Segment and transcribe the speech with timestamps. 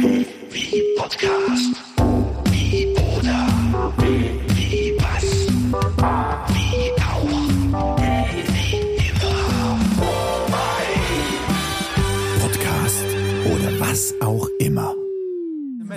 [0.00, 1.74] Wie Podcast.
[2.50, 3.46] Wie oder.
[4.54, 5.48] Wie was.
[6.54, 7.28] Wie auch.
[8.54, 9.38] Wie immer.
[12.40, 13.06] Podcast
[13.46, 14.94] oder was auch immer.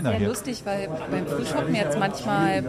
[0.02, 2.64] Sehr lustig, weil beim Frühschoppen jetzt manchmal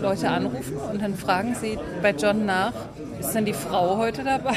[0.00, 2.72] Leute anrufen und dann fragen sie bei John nach,
[3.18, 4.56] ist denn die Frau heute dabei?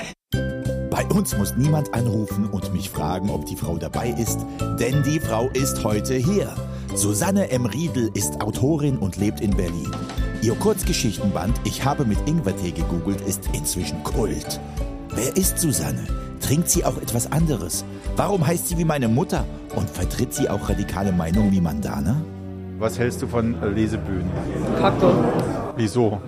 [1.00, 4.46] Bei uns muss niemand anrufen und mich fragen, ob die Frau dabei ist,
[4.82, 6.54] denn die Frau ist heute hier.
[6.94, 7.66] Susanne M.
[7.66, 9.90] Riedel ist Autorin und lebt in Berlin.
[10.42, 14.60] Ihr Kurzgeschichtenband Ich habe mit Ingwertee gegoogelt ist inzwischen Kult.
[15.16, 16.06] Wer ist Susanne?
[16.42, 17.86] Trinkt sie auch etwas anderes?
[18.18, 19.46] Warum heißt sie wie meine Mutter?
[19.78, 22.18] Und vertritt sie auch radikale Meinungen wie Mandana?
[22.78, 24.30] Was hältst du von Lesebühnen?
[24.78, 25.14] Kacke,
[25.78, 26.20] Wieso?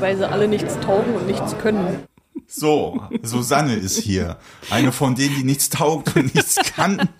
[0.00, 1.98] weil sie alle nichts taugen und nichts können.
[2.46, 4.38] So, Susanne ist hier.
[4.70, 7.08] Eine von denen, die nichts taugt und nichts kann.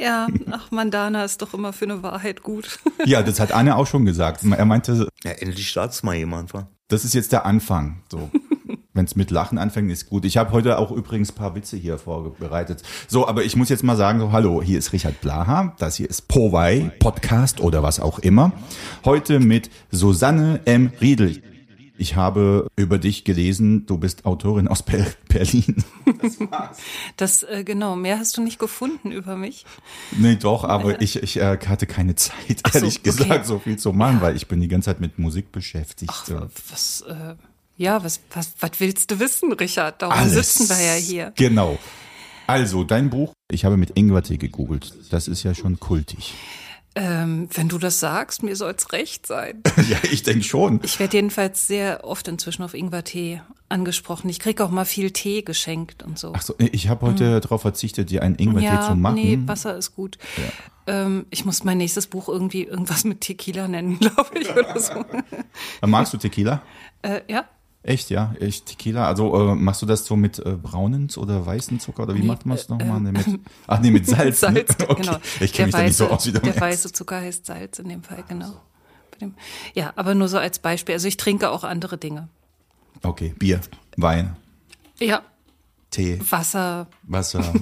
[0.00, 2.78] Ja, ach, Mandana ist doch immer für eine Wahrheit gut.
[3.04, 4.44] Ja, das hat Anne auch schon gesagt.
[4.44, 6.68] Er meinte, Ja, endlich start's mal jemand, wa?
[6.88, 8.02] das ist jetzt der Anfang.
[8.10, 8.30] So.
[8.92, 10.24] Wenn es mit Lachen anfängt, ist gut.
[10.24, 12.82] Ich habe heute auch übrigens ein paar Witze hier vorbereitet.
[13.08, 16.10] So, aber ich muss jetzt mal sagen, so, hallo, hier ist Richard Blaha, das hier
[16.10, 18.52] ist Powei Podcast oder was auch immer.
[19.04, 20.92] Heute mit Susanne M.
[21.00, 21.42] Riedel.
[22.00, 25.84] Ich habe über dich gelesen, du bist Autorin aus Ber Berlin.
[27.18, 29.66] Das, äh, genau, mehr hast du nicht gefunden über mich.
[30.12, 33.44] Nee, doch, aber ich, ich äh, hatte keine Zeit, Ach so, ehrlich gesagt, okay.
[33.44, 36.10] so viel zu machen, weil ich bin die ganze Zeit mit Musik beschäftigt.
[36.10, 36.26] Ach,
[36.70, 37.34] was, äh,
[37.76, 40.00] ja, was, was, was willst du wissen, Richard?
[40.00, 40.32] Darum Alles.
[40.32, 41.32] sitzen wir ja hier.
[41.36, 41.78] Genau.
[42.46, 44.94] Also, dein Buch, ich habe mit Ingwertee gegoogelt.
[45.10, 46.32] Das ist ja schon kultig.
[47.00, 49.62] Ähm, wenn du das sagst, mir soll's recht sein.
[49.88, 50.80] ja, ich denke schon.
[50.82, 54.28] Ich werde jedenfalls sehr oft inzwischen auf Ingwertee angesprochen.
[54.28, 56.32] Ich krieg auch mal viel Tee geschenkt und so.
[56.36, 59.14] Ach so, ich habe heute darauf verzichtet, dir einen Ingwertee ja, zu machen.
[59.14, 60.18] nee, Wasser ist gut.
[60.86, 65.02] Ähm, ich muss mein nächstes Buch irgendwie irgendwas mit Tequila nennen, glaube ich, oder so.
[65.80, 66.60] Magst du Tequila?
[67.00, 67.46] äh, ja,
[67.82, 68.34] Echt, ja?
[68.40, 69.06] Ich Tequila.
[69.06, 72.26] Also äh, machst du das so mit äh, braunen oder weißen Zucker oder wie Nee,
[72.26, 72.98] macht man es äh, nochmal?
[72.98, 74.42] ähm, Nee, mit, ach nee, mit Salz.
[74.42, 74.48] ne?
[74.52, 75.02] Salz, okay.
[75.02, 75.16] genau.
[75.40, 76.60] Ich kenne mich Der da nicht so weiße- aus wie du Der merkst.
[76.60, 78.52] weiße Zucker heißt Salz in dem Fall, genau.
[79.20, 79.34] Dem-
[79.74, 80.94] Ja, aber nur so als Beispiel.
[80.94, 82.28] Also ich trinke auch andere Dinge.
[83.02, 83.60] Okay, Bier,
[83.96, 84.36] Wein,
[84.98, 85.22] Ja,
[85.90, 86.86] Tee, Wasser.
[87.04, 87.52] Wasser.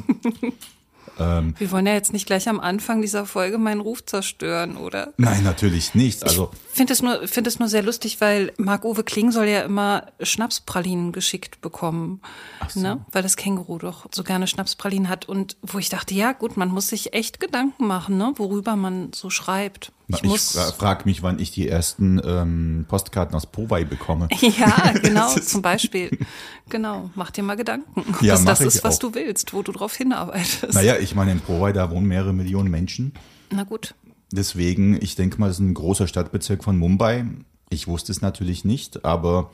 [1.19, 5.15] Wir wollen ja jetzt nicht gleich am Anfang dieser Folge meinen Ruf zerstören, oder?
[5.17, 6.23] Nein, natürlich nicht.
[6.23, 10.07] Also finde es nur, finde es nur sehr lustig, weil Marc-Uwe Kling soll ja immer
[10.21, 12.23] Schnapspralinen geschickt bekommen,
[12.75, 13.05] ne?
[13.13, 16.71] Weil das Känguru doch so gerne Schnapspralinen hat und wo ich dachte, ja gut, man
[16.71, 18.33] muss sich echt Gedanken machen, ne?
[18.37, 19.93] Worüber man so schreibt.
[20.07, 24.29] Ich ich fra frage mich, wann ich die ersten ähm, Postkarten aus Powei bekomme.
[24.41, 26.17] ja, genau, zum Beispiel.
[26.71, 29.01] Genau, mach dir mal Gedanken, ob Ja, das mach das ist, was auch.
[29.01, 30.73] du willst, wo du drauf hinarbeitest.
[30.73, 33.13] Naja, ich meine, in Powei, da wohnen mehrere Millionen Menschen.
[33.51, 33.95] Na gut.
[34.31, 37.25] Deswegen, ich denke mal, das ist ein großer Stadtbezirk von Mumbai.
[37.71, 39.51] Ich wusste es natürlich nicht, aber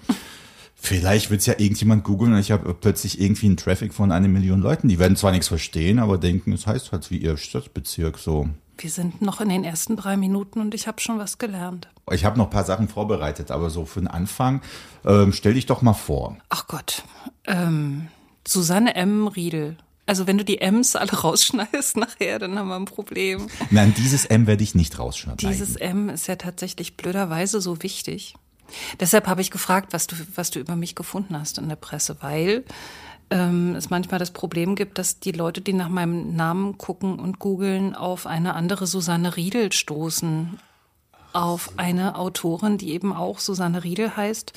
[0.74, 4.28] vielleicht wird es ja irgendjemand googeln und ich habe plötzlich irgendwie einen Traffic von einer
[4.28, 4.88] Million Leuten.
[4.88, 8.48] Die werden zwar nichts verstehen, aber denken, es heißt halt wie ihr Stadtbezirk so.
[8.78, 11.88] Wir sind noch in den ersten drei Minuten und ich habe schon was gelernt.
[12.10, 14.62] Ich habe noch ein paar Sachen vorbereitet, aber so für den Anfang,
[15.04, 16.36] ähm, stell dich doch mal vor.
[16.48, 17.04] Ach Gott.
[17.46, 18.08] Ähm,
[18.46, 19.28] Susanne M.
[19.28, 19.76] Riedel.
[20.06, 23.48] Also wenn du die M's alle rausschneidest nachher, dann haben wir ein Problem.
[23.70, 25.48] Nein, dieses M werde ich nicht rausschneiden.
[25.48, 28.34] Dieses M ist ja tatsächlich blöderweise so wichtig.
[29.00, 32.16] Deshalb habe ich gefragt, was du, was du über mich gefunden hast in der Presse,
[32.20, 32.64] weil
[33.30, 37.38] ähm, es manchmal das Problem gibt, dass die Leute, die nach meinem Namen gucken und
[37.38, 40.58] googeln, auf eine andere Susanne Riedel stoßen.
[41.32, 44.52] Auf eine Autorin, die eben auch Susanne Riedel heißt.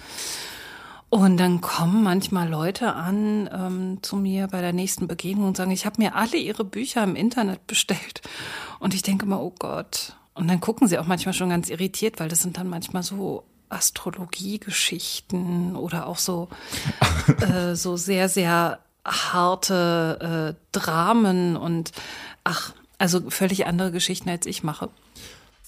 [1.09, 5.71] Und dann kommen manchmal Leute an ähm, zu mir bei der nächsten Begegnung und sagen,
[5.71, 8.21] ich habe mir alle ihre Bücher im Internet bestellt.
[8.79, 10.17] Und ich denke mal, oh Gott.
[10.33, 13.45] Und dann gucken sie auch manchmal schon ganz irritiert, weil das sind dann manchmal so
[13.69, 16.49] Astrologiegeschichten oder auch so,
[17.41, 21.93] äh, so sehr, sehr harte äh, Dramen und
[22.43, 24.89] ach, also völlig andere Geschichten, als ich mache.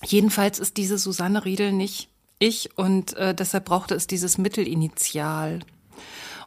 [0.03, 2.09] Jedenfalls ist diese Susanne Riedel nicht
[2.39, 5.59] ich und äh, deshalb brauchte es dieses Mittelinitial.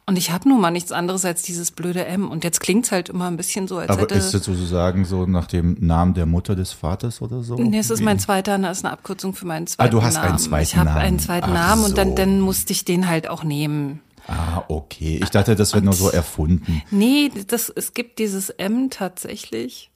[0.05, 2.29] Und ich habe nun mal nichts anderes als dieses blöde M.
[2.29, 4.15] Und jetzt klingt's halt immer ein bisschen so, als aber hätte.
[4.15, 7.55] ist das sozusagen so nach dem Namen der Mutter des Vaters oder so?
[7.55, 10.15] Nee, es ist mein zweiter, das ist eine Abkürzung für meinen zweiten Ah, du hast
[10.15, 10.27] Namen.
[10.29, 11.01] einen zweiten ich habe Namen.
[11.01, 12.15] einen zweiten Ach Namen und dann, so.
[12.15, 14.01] dann musste ich den halt auch nehmen.
[14.27, 15.21] Ah, okay.
[15.23, 16.81] Ich dachte, das wäre nur so erfunden.
[16.91, 19.89] Nee, das, es gibt dieses M tatsächlich.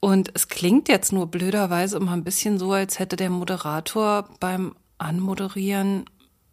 [0.00, 4.74] Und es klingt jetzt nur blöderweise immer ein bisschen so, als hätte der Moderator beim
[5.04, 6.04] Anmoderieren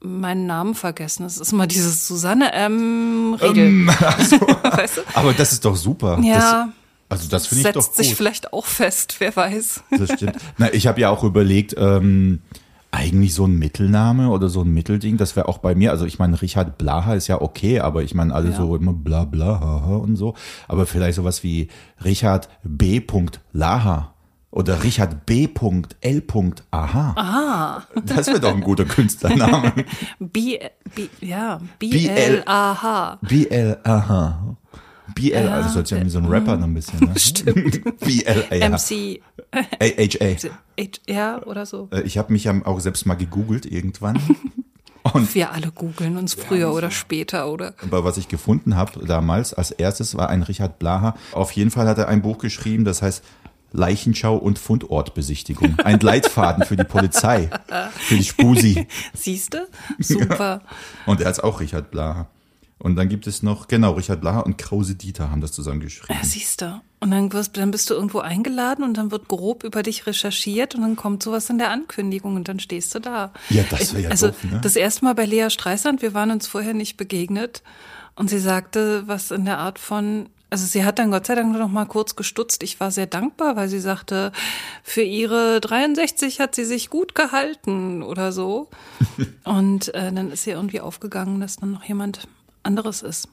[0.03, 1.25] meinen Namen vergessen.
[1.25, 3.35] Es ist immer dieses Susanne M.
[3.39, 3.65] Riedel.
[3.67, 3.87] Ähm,
[4.63, 5.01] weißt du?
[5.13, 6.19] Aber das ist doch super.
[6.23, 6.69] Ja,
[7.09, 8.17] Also das finde ich setzt doch sich gut.
[8.17, 9.83] vielleicht auch fest, wer weiß.
[9.97, 10.37] Das stimmt.
[10.57, 12.41] Na, ich habe ja auch überlegt, ähm,
[12.89, 16.19] eigentlich so ein Mittelname oder so ein Mittelding, das wäre auch bei mir, also ich
[16.19, 18.57] meine, Richard Blaha ist ja okay, aber ich meine, alle Ja.
[18.57, 19.55] so immer bla bla
[19.95, 20.33] und so,
[20.67, 21.69] aber vielleicht sowas wie
[22.03, 23.01] Richard B.
[23.53, 24.10] Laha
[24.51, 25.47] oder Richard B.
[26.01, 26.23] L.
[26.71, 27.13] Aha.
[27.15, 27.83] Ah.
[28.05, 29.73] Das wäre doch ein guter Künstlername.
[30.19, 30.59] B,
[30.93, 31.89] B, ja, BL.
[31.89, 33.19] B-L-A-H.
[33.21, 33.47] B.
[33.47, 33.79] L.
[33.83, 34.57] Aha.
[35.15, 35.31] B.
[35.31, 35.47] L.
[35.49, 36.99] also das an wie so ein Rapper noch ein bisschen.
[36.99, 37.13] Ne?
[37.17, 37.99] Stimmt.
[37.99, 38.23] B.
[38.23, 38.45] L.
[38.51, 38.69] Ja.
[38.69, 39.21] MC,
[39.51, 39.57] A.
[39.57, 39.67] H.
[40.19, 40.81] A.
[40.81, 41.87] H, ja, oder so.
[41.91, 44.19] Äh, Ich habe mich ja auch selbst mal gegoogelt irgendwann.
[45.13, 47.73] Und Wir alle googeln uns früher oder später, oder?
[47.81, 51.15] aber was ich gefunden habe damals als erstes war ein Richard Blaha.
[51.31, 53.23] Auf jeden Fall hat er ein Buch geschrieben, das heißt
[53.71, 55.79] Leichenschau und Fundortbesichtigung.
[55.79, 57.49] Ein Leitfaden für die Polizei,
[57.97, 58.87] für die Spusi.
[59.13, 59.67] Siehste?
[59.99, 60.61] Super.
[61.05, 62.27] Und er ist auch Richard Blaha.
[62.81, 66.17] Und dann gibt es noch, genau, Richard Blaha und Krause Dieter haben das zusammen geschrieben.
[66.19, 66.81] Ja, siehste.
[66.99, 70.73] Und dann, wirst, dann bist du irgendwo eingeladen und dann wird grob über dich recherchiert
[70.73, 73.33] und dann kommt sowas in der Ankündigung und dann stehst du da.
[73.51, 74.59] Ja, das wär ja Also doof, ne?
[74.63, 77.61] das erste Mal bei Lea Streisand, wir waren uns vorher nicht begegnet
[78.15, 81.49] und sie sagte was in der Art von, also sie hat dann Gott sei Dank
[81.51, 82.61] nur noch mal kurz gestutzt.
[82.61, 84.33] Ich war sehr dankbar, weil sie sagte,
[84.83, 88.69] für ihre 63 hat sie sich gut gehalten oder so.
[89.45, 92.27] Und äh, dann ist ihr irgendwie aufgegangen, dass dann noch jemand
[92.63, 93.29] anderes ist.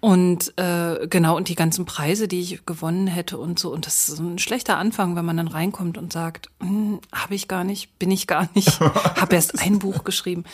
[0.00, 3.72] Und äh, genau, und die ganzen Preise, die ich gewonnen hätte und so.
[3.72, 7.48] Und das ist ein schlechter Anfang, wenn man dann reinkommt und sagt, hm, habe ich
[7.48, 10.44] gar nicht, bin ich gar nicht, habe erst ein Buch geschrieben.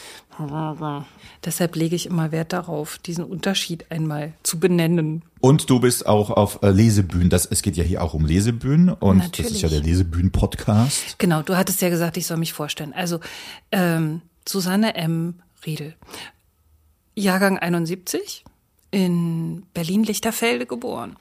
[1.44, 5.22] Deshalb lege ich immer Wert darauf, diesen Unterschied einmal zu benennen.
[5.40, 7.28] Und du bist auch auf äh, Lesebühnen.
[7.28, 9.52] Das, es geht ja hier auch um Lesebühnen und das Natürlich.
[9.52, 11.16] ist ja der Lesebühnen-Podcast.
[11.19, 12.93] Genau, du hattest ja gesagt, ich soll mich vorstellen.
[12.93, 13.19] Also
[13.72, 15.34] ähm, Susanne M.
[15.66, 15.94] Riedel,
[17.14, 18.44] Jahrgang 71,
[18.92, 21.16] in Berlin-Lichterfelde geboren.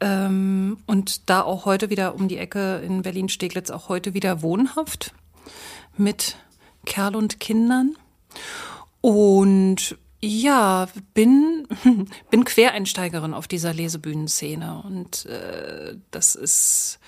[0.00, 5.14] Ähm, und da auch heute wieder um die Ecke in Berlin-Steglitz auch heute wieder wohnhaft
[5.96, 6.36] mit
[6.84, 7.96] Kerl und Kindern.
[9.00, 11.68] Und ja, bin,
[12.30, 14.82] bin Quereinsteigerin auf dieser Lesebühnenszene.
[14.82, 16.98] Und äh, das ist,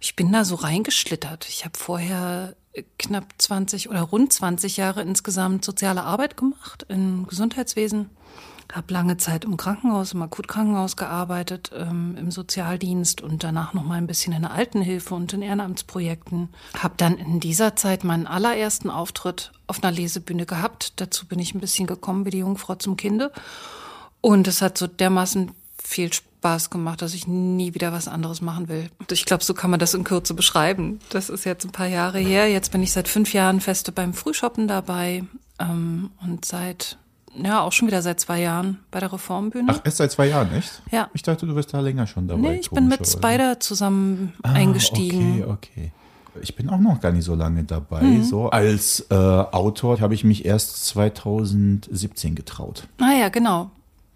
[0.00, 1.46] ich bin da so reingeschlittert.
[1.48, 2.56] Ich habe vorher
[2.98, 8.10] knapp 20 oder rund 20 Jahre insgesamt soziale Arbeit gemacht im Gesundheitswesen.
[8.72, 13.96] Habe lange Zeit im Krankenhaus, im Akutkrankenhaus gearbeitet, ähm, im Sozialdienst und danach noch mal
[13.96, 16.48] ein bisschen in der Altenhilfe und in Ehrenamtsprojekten.
[16.78, 21.00] Habe dann in dieser Zeit meinen allerersten Auftritt auf einer Lesebühne gehabt.
[21.00, 23.32] Dazu bin ich ein bisschen gekommen wie die Jungfrau zum Kinde.
[24.20, 25.52] Und es hat so dermaßen
[25.82, 28.90] viel Spaß gemacht, dass ich nie wieder was anderes machen will.
[29.10, 31.00] Ich glaube, so kann man das in Kürze beschreiben.
[31.10, 32.48] Das ist jetzt ein paar Jahre her.
[32.50, 35.24] Jetzt bin ich seit fünf Jahren feste beim Frühshoppen dabei
[35.58, 36.98] ähm, und seit
[37.34, 39.68] ja auch schon wieder seit zwei Jahren bei der Reformbühne.
[39.70, 40.82] Ach, erst seit zwei Jahren, echt?
[40.90, 41.08] Ja.
[41.14, 42.40] Ich dachte, du wärst da länger schon dabei.
[42.40, 43.06] nee, ich bin mit.
[43.06, 45.44] Spider zusammen Ah, eingestiegen.
[45.44, 45.92] Okay, okay.
[46.42, 48.02] Ich bin auch noch gar nicht so lange dabei.
[48.02, 48.22] Mhm.
[48.24, 52.86] So als äh, Autor habe ich mich erst 2017 getraut.
[53.00, 53.70] Ah ja, genau.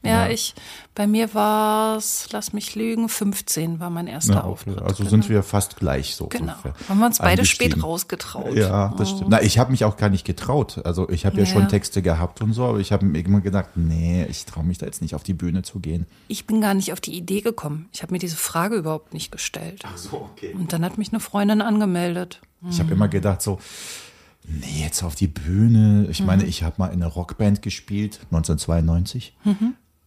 [0.05, 0.29] Ja, Ja.
[0.31, 0.55] ich,
[0.95, 4.41] bei mir war's, lass mich lügen, 15 war mein erster Ja.
[4.45, 4.81] Auftritt.
[4.83, 5.11] Also genau.
[5.11, 6.27] sind wir fast gleich so.
[6.27, 6.53] Genau.
[6.89, 8.55] Haben wir uns beide spät rausgetraut.
[8.55, 9.31] Ja, das stimmt.
[9.31, 10.81] Na, ich habe mich auch gar nicht getraut.
[10.85, 11.47] Also ich habe ja, Ja.
[11.47, 14.79] schon Texte gehabt und so, aber ich habe mir immer gedacht, nee, ich traue mich
[14.79, 16.07] da jetzt nicht auf die Bühne zu gehen.
[16.29, 17.89] Ich bin gar nicht auf die Idee gekommen.
[17.93, 19.83] Ich habe mir diese Frage überhaupt nicht gestellt.
[19.85, 20.53] Ach so, okay.
[20.55, 22.41] Und dann hat mich eine Freundin angemeldet.
[22.71, 23.59] Ich habe immer gedacht so,
[24.47, 26.07] nee, jetzt auf die Bühne.
[26.11, 29.35] Ich meine, ich habe mal in einer Rockband gespielt, 1992.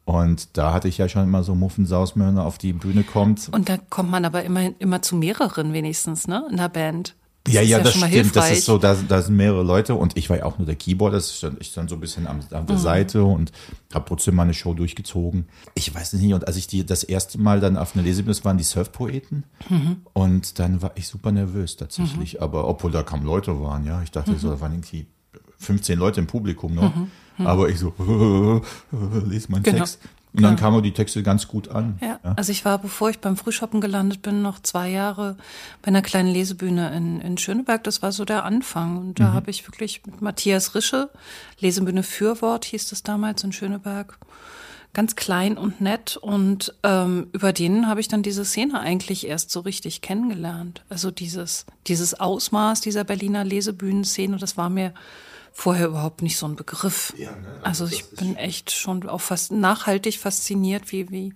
[0.08, 3.50] Und da hatte ich ja schon immer so Muffensaus, wenn man auf die Bühne kommt.
[3.52, 6.48] Und da kommt man aber immer, immer zu mehreren wenigstens, ne?
[6.50, 7.14] In der Band.
[7.44, 8.06] Das ja, ist ja, das stimmt.
[8.08, 8.34] hilfreich.
[8.50, 10.76] Das ist so, da, da sind mehrere Leute und ich war ja auch nur der
[10.78, 11.20] Keyboarder.
[11.20, 12.68] Stand, ich stand so ein bisschen an, an Mhm.
[12.68, 13.52] der Seite und
[13.94, 15.48] habe trotzdem meine Show durchgezogen.
[15.74, 18.58] Ich weiß nicht, und als ich die das erste Mal dann auf einer Lesebühne, waren
[18.58, 19.44] die Surfpoeten.
[19.70, 19.98] Mhm.
[20.14, 22.42] Und dann war ich super nervös tatsächlich.
[22.42, 24.02] Aber obwohl da kaum Leute waren, ja.
[24.04, 24.38] Ich dachte Mhm.
[24.40, 25.06] so, da waren irgendwie
[25.58, 26.94] 15 Leute im Publikum noch.
[27.46, 27.94] Aber ich so,
[29.26, 29.80] lese meinen Genau.
[29.80, 30.00] Text.
[30.34, 31.98] Und dann kamen die Texte ganz gut an.
[32.00, 35.36] Ja, also ich war, bevor ich beim Frühshoppen gelandet bin, noch zwei Jahre
[35.82, 37.84] bei einer kleinen Lesebühne in, in Schöneberg.
[37.84, 38.98] Das war so der Anfang.
[38.98, 41.10] Und da habe ich wirklich mit Matthias Rische,
[41.60, 44.20] Lesebühne Fürwort hieß das damals in Schöneberg,
[44.94, 46.18] ganz klein und nett.
[46.18, 50.84] Und ähm, über den habe ich dann diese Szene eigentlich erst so richtig kennengelernt.
[50.88, 54.94] Also dieses, dieses Ausmaß dieser Berliner Lesebühnenszene, das war mir
[55.58, 57.14] vorher überhaupt nicht so ein Begriff.
[57.64, 61.34] also ich bin echt schon auch fast nachhaltig fasziniert, wie, wie,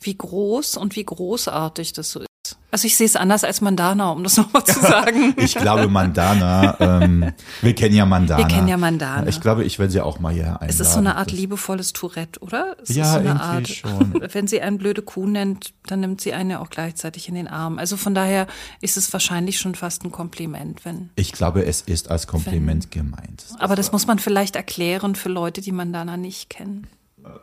[0.00, 2.31] wie groß und wie großartig das so ist.
[2.72, 5.34] Also ich sehe es anders als Mandana, um das nochmal zu sagen.
[5.36, 8.38] Ich glaube Mandana, ähm, wir kennen ja Mandana.
[8.42, 9.28] Wir kennen ja Mandana.
[9.28, 10.66] Ich glaube, ich werde sie auch mal hier einladen.
[10.70, 12.76] Es ist so eine Art liebevolles Tourette, oder?
[12.82, 14.14] Es Ja, ist so eine irgendwie Art, schon.
[14.32, 17.46] wenn sie einen blöde Kuh nennt, dann nimmt sie einen ja auch gleichzeitig in den
[17.46, 17.78] Arm.
[17.78, 18.46] Also von daher
[18.80, 21.10] ist es wahrscheinlich schon fast ein Kompliment, wenn.
[21.16, 23.44] Ich glaube, es ist als Kompliment gemeint.
[23.58, 26.86] Aber das muss man vielleicht erklären für Leute, die Mandana nicht kennen.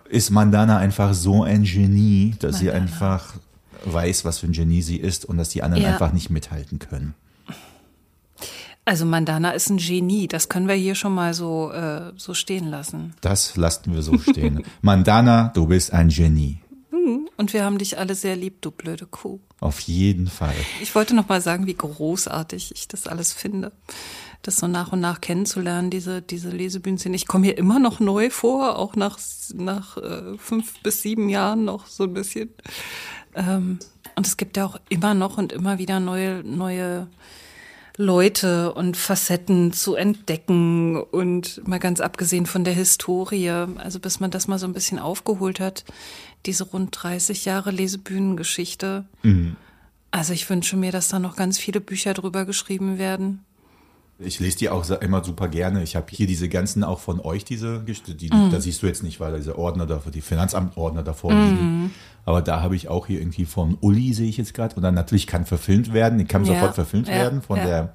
[0.10, 2.84] Ist Mandana einfach so ein Genie, dass sie Mandana.
[2.84, 3.34] einfach
[3.86, 5.90] weiß, was für ein Genie sie ist und dass die anderen Ja.
[5.94, 7.16] einfach nicht mithalten können.
[8.86, 12.68] Also Mandana ist ein Genie, das können wir hier schon mal so, äh, so stehen
[12.70, 13.14] lassen.
[13.22, 14.64] Das lassen wir so stehen.
[14.82, 16.58] Mandana, du bist ein Genie.
[17.38, 19.40] Und wir haben dich alle sehr lieb, du blöde Kuh.
[19.62, 20.56] Auf jeden Fall.
[20.82, 23.72] Ich wollte noch mal sagen, wie großartig ich das alles finde.
[24.42, 27.16] Das so nach und nach kennenzulernen, diese, diese Lesebühnenszene.
[27.16, 29.20] Ich komme hier immer noch neu vor, auch nach,
[29.54, 32.50] nach äh, fünf bis sieben Jahren noch so ein bisschen.
[33.36, 33.80] Ähm,
[34.16, 37.08] und es gibt ja auch immer noch und immer wieder neue, neue
[37.98, 44.32] Leute und Facetten zu entdecken und mal ganz abgesehen von der Historie, also bis man
[44.32, 45.84] das mal so ein bisschen aufgeholt hat,
[46.46, 49.04] diese rund 30 Jahre Lesebühnengeschichte.
[50.12, 53.44] Also ich wünsche mir, dass da noch ganz viele Bücher drüber geschrieben werden.
[54.18, 55.82] Ich lese die auch immer super gerne.
[55.84, 58.52] Ich habe hier diese ganzen auch von euch, diese Geschichte, die, Mhm.
[58.52, 61.94] da siehst du jetzt nicht, weil diese Ordner die Finanzamtordner davor liegen.
[62.26, 64.76] Aber da habe ich auch hier irgendwie von Uli, sehe ich jetzt gerade.
[64.76, 67.66] Und dann natürlich kann verfilmt werden, die kann Ja, sofort verfilmt ja, werden von ja.
[67.66, 67.94] der,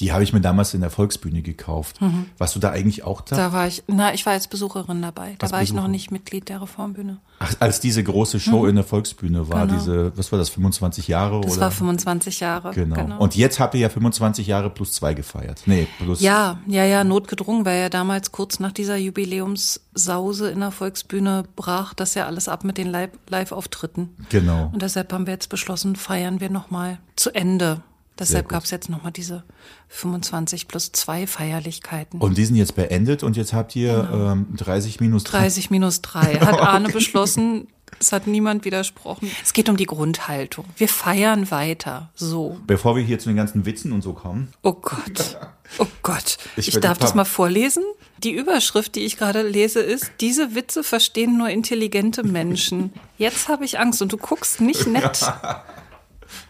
[0.00, 1.98] die habe ich mir damals in der Volksbühne gekauft.
[2.38, 3.36] Warst du da eigentlich auch da?
[3.36, 3.40] Mhm.
[3.40, 5.34] Da war ich, na, ich war als Besucherin dabei.
[5.38, 7.18] Da Als war ich noch nicht Mitglied der Reformbühne.
[7.38, 9.78] Ach, als diese große Show in der Volksbühne war, Genau.
[9.78, 11.40] diese, was war das, 25 Jahre?
[11.40, 11.62] Das oder?
[11.62, 12.70] war 25 Jahre.
[12.72, 13.18] Genau.
[13.18, 15.62] Und jetzt habt ihr ja 25 Jahre plus zwei gefeiert.
[15.66, 16.20] Nee, plus.
[16.20, 21.94] Ja, ja, ja, notgedrungen, weil ja damals kurz nach dieser Jubiläumssause in der Volksbühne brach
[21.94, 24.10] das ja alles ab mit den Live- Live-Auftritten.
[24.28, 24.70] Genau.
[24.72, 27.82] Und deshalb haben wir jetzt beschlossen, feiern wir nochmal zu Ende.
[28.22, 29.44] Deshalb gab es jetzt nochmal diese
[29.88, 32.20] 25 plus zwei Feierlichkeiten.
[32.20, 34.32] Und die sind jetzt beendet und jetzt habt ihr Genau.
[34.32, 37.68] ähm, 30 minus 30 minus 3 hat Arne beschlossen.
[38.00, 39.30] Es hat niemand widersprochen.
[39.44, 40.64] Es geht um die Grundhaltung.
[40.76, 42.10] Wir feiern weiter.
[42.14, 42.58] So.
[42.66, 44.52] Bevor wir hier zu den ganzen Witzen und so kommen.
[44.62, 45.38] Oh Gott.
[45.78, 46.38] Oh Gott.
[46.56, 47.82] Ich Ich, darf das mal vorlesen.
[48.24, 52.92] Die Überschrift, die ich gerade lese, ist, diese Witze verstehen nur intelligente Menschen.
[53.18, 55.20] Jetzt habe ich Angst und du guckst nicht nett.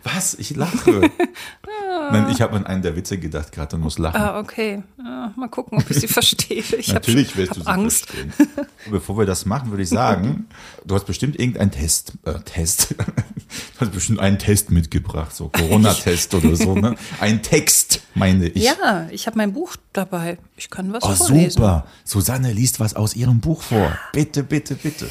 [0.05, 0.35] Was?
[0.35, 1.11] Ich lache.
[2.11, 4.21] Nein, ich habe an einen der Witze gedacht gerade und muss lachen.
[4.21, 4.83] Ah, okay.
[4.99, 6.59] Ja, mal gucken, ob ich sie verstehe.
[6.59, 8.07] Ich hab Natürlich schon wirst du sie Angst.
[8.07, 8.33] verstehen.
[8.91, 10.47] Bevor wir das machen, würde ich sagen,
[10.85, 12.95] du hast bestimmt irgendeinen Test, äh, Test.
[12.99, 16.97] Du hast bestimmt einen Test mitgebracht, so Corona-Test oder so, ne?
[17.21, 18.62] Ein Text, meine ich.
[18.62, 20.39] Ja, ich habe mein Buch dabei.
[20.57, 21.51] Ich kann was Oh, vorlesen.
[21.53, 21.87] super.
[22.05, 23.97] Susanne liest was aus ihrem Buch vor.
[24.12, 25.09] Bitte, bitte, bitte.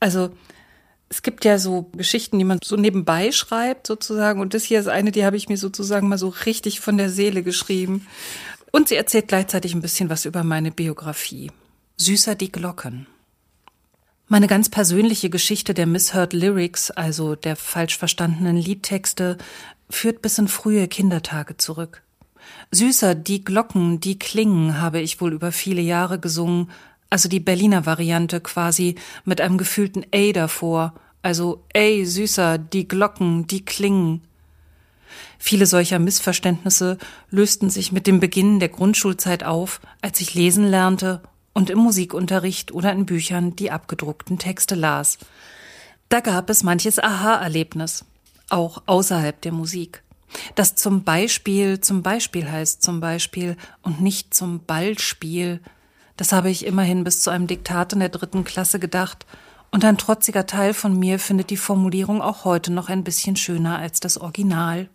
[0.00, 0.30] Also
[1.08, 4.40] es gibt ja so Geschichten, die man so nebenbei schreibt sozusagen.
[4.40, 7.10] Und das hier ist eine, die habe ich mir sozusagen mal so richtig von der
[7.10, 8.06] Seele geschrieben.
[8.72, 11.50] Und sie erzählt gleichzeitig ein bisschen was über meine Biografie.
[11.96, 13.06] Süßer die Glocken.
[14.28, 19.38] Meine ganz persönliche Geschichte der Misheard Lyrics, also der falsch verstandenen Liedtexte,
[19.88, 22.02] führt bis in frühe Kindertage zurück.
[22.72, 26.70] Süßer die Glocken, die klingen, habe ich wohl über viele Jahre gesungen,
[27.10, 33.46] also die Berliner Variante quasi mit einem gefühlten A davor, also ey, süßer, die Glocken,
[33.46, 34.22] die klingen.
[35.38, 36.98] Viele solcher Missverständnisse
[37.30, 41.22] lösten sich mit dem Beginn der Grundschulzeit auf, als ich lesen lernte
[41.52, 45.18] und im Musikunterricht oder in Büchern die abgedruckten Texte las.
[46.08, 48.04] Da gab es manches Aha-Erlebnis,
[48.48, 50.02] auch außerhalb der Musik.
[50.54, 55.60] Das zum Beispiel zum Beispiel heißt zum Beispiel und nicht zum Ballspiel.
[56.16, 59.26] Das habe ich immerhin bis zu einem Diktat in der dritten Klasse gedacht.
[59.70, 63.78] Und ein trotziger Teil von mir findet die Formulierung auch heute noch ein bisschen schöner
[63.78, 64.88] als das Original.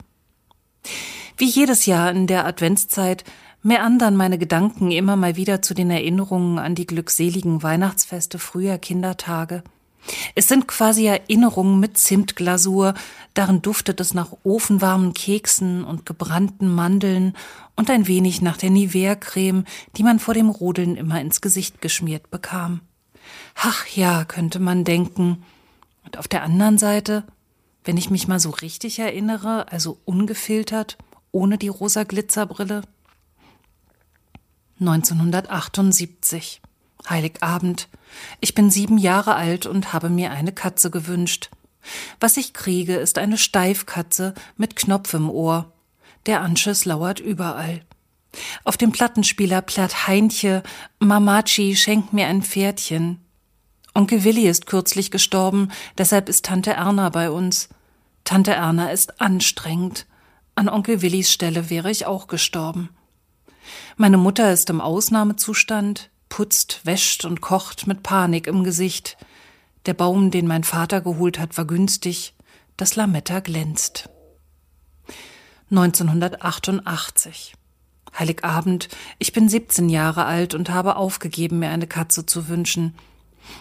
[1.38, 3.24] Wie jedes Jahr in der Adventszeit
[3.62, 9.64] meandern meine Gedanken immer mal wieder zu den Erinnerungen an die glückseligen Weihnachtsfeste früher Kindertage.
[10.36, 12.94] Es sind quasi Erinnerungen mit Zimtglasur,
[13.34, 17.36] darin duftet es nach ofenwarmen Keksen und gebrannten Mandeln
[17.76, 19.66] und ein wenig nach der Nivea-Creme,
[19.98, 22.82] die man vor dem Rodeln immer ins Gesicht geschmiert bekam.
[23.56, 25.44] Ach ja, könnte man denken.
[26.06, 27.24] Und auf der anderen Seite,
[27.84, 30.98] wenn ich mich mal so richtig erinnere, also ungefiltert,
[31.32, 32.82] ohne die rosa Glitzerbrille.
[34.80, 36.61] 1978.
[37.10, 37.88] Heiligabend.
[38.40, 41.50] Ich bin sieben Jahre alt und habe mir eine Katze gewünscht.
[42.20, 45.72] Was ich kriege, ist eine Steifkatze mit Knopf im Ohr.
[46.26, 47.82] Der Anschiss lauert überall.
[48.64, 50.64] Auf dem Plattenspieler platt Heintje,
[51.00, 53.20] Mamachi schenkt mir ein Pferdchen.
[53.94, 57.68] Onkel Willi ist kürzlich gestorben, deshalb ist Tante Erna bei uns.
[58.24, 60.06] Tante Erna ist anstrengend.
[60.56, 62.90] An Onkel Willis Stelle wäre ich auch gestorben.
[63.98, 69.18] Meine Mutter ist im Ausnahmezustand, putzt, wäscht und kocht mit Panik im Gesicht.
[69.86, 72.34] Der Baum, den mein Vater geholt hat, war günstig.
[72.78, 74.10] Das Lametta glänzt.
[75.70, 77.54] 1988.
[78.18, 78.88] Heiligabend.
[79.20, 82.96] Ich bin 17 Jahre alt und habe aufgegeben, mir eine Katze zu wünschen.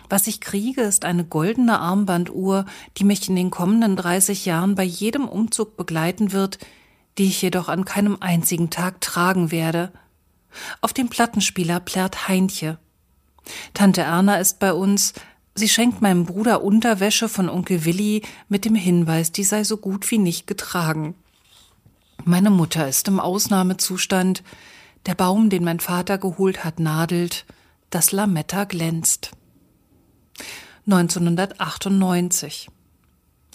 [0.08, 4.84] Was ich kriege, ist eine goldene Armbanduhr, die mich in den kommenden 30 Jahren bei
[4.84, 6.58] jedem Umzug begleiten wird,
[7.18, 9.92] die ich jedoch an keinem einzigen Tag tragen werde.
[10.80, 12.78] Auf dem Plattenspieler plärrt Heintje.
[13.74, 15.14] Tante Erna ist bei uns.
[15.54, 20.10] Sie schenkt meinem Bruder Unterwäsche von Onkel Willi mit dem Hinweis, die sei so gut
[20.10, 21.14] wie nicht getragen.
[22.24, 24.42] Meine Mutter ist im Ausnahmezustand.
[25.06, 27.46] Der Baum, den mein Vater geholt hat, nadelt.
[27.90, 29.32] Das Lametta glänzt.
[30.86, 32.68] 1998.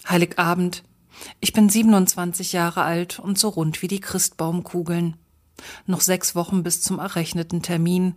[0.08, 0.82] Heiligabend.
[1.40, 5.16] Ich bin 27 Jahre alt und so rund wie die Christbaumkugeln.
[5.86, 8.14] Noch sechs Wochen bis zum errechneten Termin.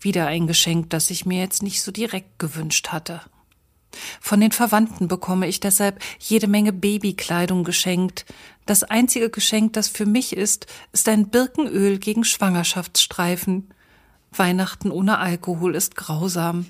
[0.00, 3.20] Wieder ein Geschenk, das ich mir jetzt nicht so direkt gewünscht hatte.
[4.20, 8.26] Von den Verwandten bekomme ich deshalb jede Menge Babykleidung geschenkt.
[8.66, 13.68] Das einzige Geschenk, das für mich ist, ist ein Birkenöl gegen Schwangerschaftsstreifen.
[14.32, 16.66] Weihnachten ohne Alkohol ist grausam.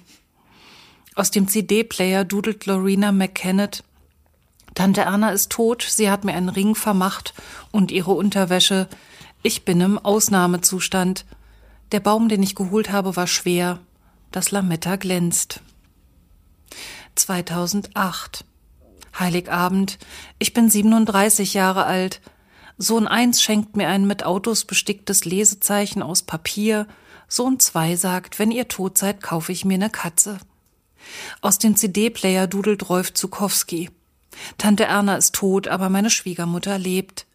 [1.14, 3.82] Aus dem CD-Player dudelt Lorena McKennet.
[4.74, 7.32] Tante Erna ist tot, sie hat mir einen Ring vermacht
[7.72, 8.88] und ihre Unterwäsche.
[9.46, 11.24] Ich bin im Ausnahmezustand.
[11.92, 13.78] Der Baum, den ich geholt habe, war schwer.
[14.32, 15.60] Das Lametta glänzt.
[17.14, 18.44] 2008.
[19.16, 20.00] Heiligabend.
[20.40, 22.22] Ich bin 37 Jahre alt.
[22.76, 26.88] Sohn 1 schenkt mir ein mit Autos besticktes Lesezeichen aus Papier.
[27.28, 30.38] Sohn 2 sagt, wenn ihr tot seid, kaufe ich mir eine Katze.
[31.40, 33.90] Aus dem CD-Player dudelt Rolf Zukowski.
[34.58, 37.26] Tante Erna ist tot, aber meine Schwiegermutter lebt.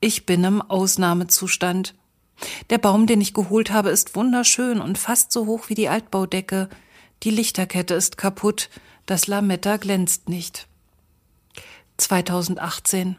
[0.00, 1.94] Ich bin im Ausnahmezustand.
[2.70, 6.70] Der Baum, den ich geholt habe, ist wunderschön und fast so hoch wie die Altbaudecke.
[7.22, 8.70] Die Lichterkette ist kaputt.
[9.04, 10.68] Das Lametta glänzt nicht.
[11.98, 13.16] 2018.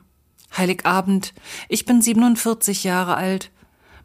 [0.58, 1.36] Heiligabend.
[1.70, 3.52] Ich bin 47 Jahre alt.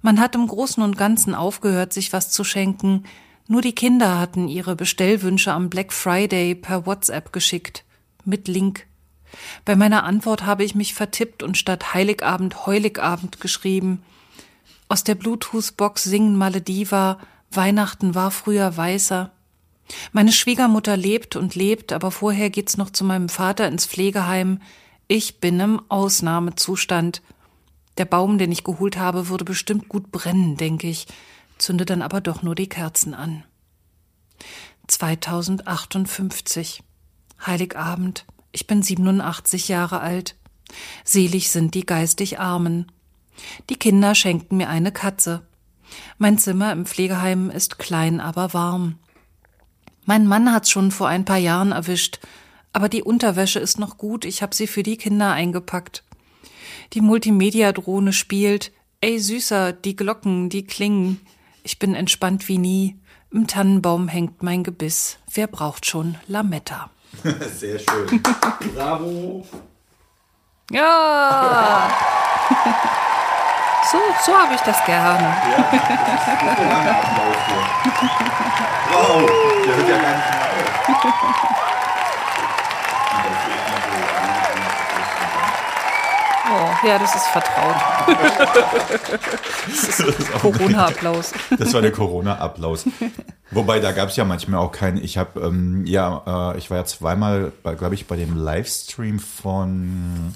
[0.03, 3.05] Man hat im Großen und Ganzen aufgehört, sich was zu schenken.
[3.49, 7.85] Nur die Kinder hatten ihre Bestellwünsche am Black Friday per WhatsApp geschickt.
[8.25, 8.87] Mit Link.
[9.65, 14.03] Bei meiner Antwort habe ich mich vertippt und statt Heiligabend Heuligabend geschrieben.
[14.89, 17.19] Aus der Bluetooth-Box singen Malediva,
[17.51, 19.33] Weihnachten war früher weißer.
[20.13, 24.61] Meine Schwiegermutter lebt und lebt, aber vorher geht's noch zu meinem Vater ins Pflegeheim.
[25.09, 27.23] Ich bin im Ausnahmezustand.
[27.99, 31.07] Der Baum, den ich geholt habe, würde bestimmt gut brennen, denke ich,
[31.59, 33.45] zünde dann aber doch nur die Kerzen an.
[34.89, 36.83] 2058.
[37.45, 38.27] Heiligabend.
[38.57, 40.35] Ich bin 87 Jahre alt.
[41.05, 42.91] Selig sind die geistig Armen.
[43.69, 45.47] Die Kinder schenkten mir eine Katze.
[46.17, 48.95] Mein Zimmer im Pflegeheim ist klein, aber warm.
[50.07, 52.19] Mein Mann hat's schon vor ein paar Jahren erwischt,
[52.73, 56.03] aber die Unterwäsche ist noch gut, ich habe sie für die Kinder eingepackt.
[56.95, 61.21] Die Multimedia-Drohne spielt, ey Süßer, die Glocken, die klingen.
[61.63, 62.99] Ich bin entspannt wie nie.
[63.31, 65.19] Im Tannenbaum hängt mein Gebiss.
[65.31, 66.89] Wer braucht schon Lametta?
[67.59, 68.23] Sehr schön.
[68.75, 69.47] Bravo.
[70.71, 71.91] Ja!
[73.91, 75.37] so, so habe ich das gerne.
[78.93, 79.31] Wow,
[79.65, 80.41] der hört ja gar nicht mehr
[81.05, 81.76] auf.
[86.49, 87.75] Oh, ja, das ist vertraut.
[89.67, 91.33] das ist Corona-Applaus.
[91.59, 92.87] Das war der Corona-Applaus.
[93.51, 94.99] Wobei, da gab es ja manchmal auch keinen.
[95.03, 100.35] Ich habe, ähm, ja, äh, ich war ja zweimal, glaube ich, bei dem Livestream von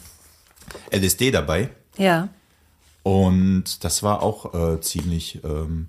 [0.90, 1.70] LSD dabei.
[1.96, 2.28] Ja.
[3.02, 5.88] Und das war auch äh, ziemlich, ähm,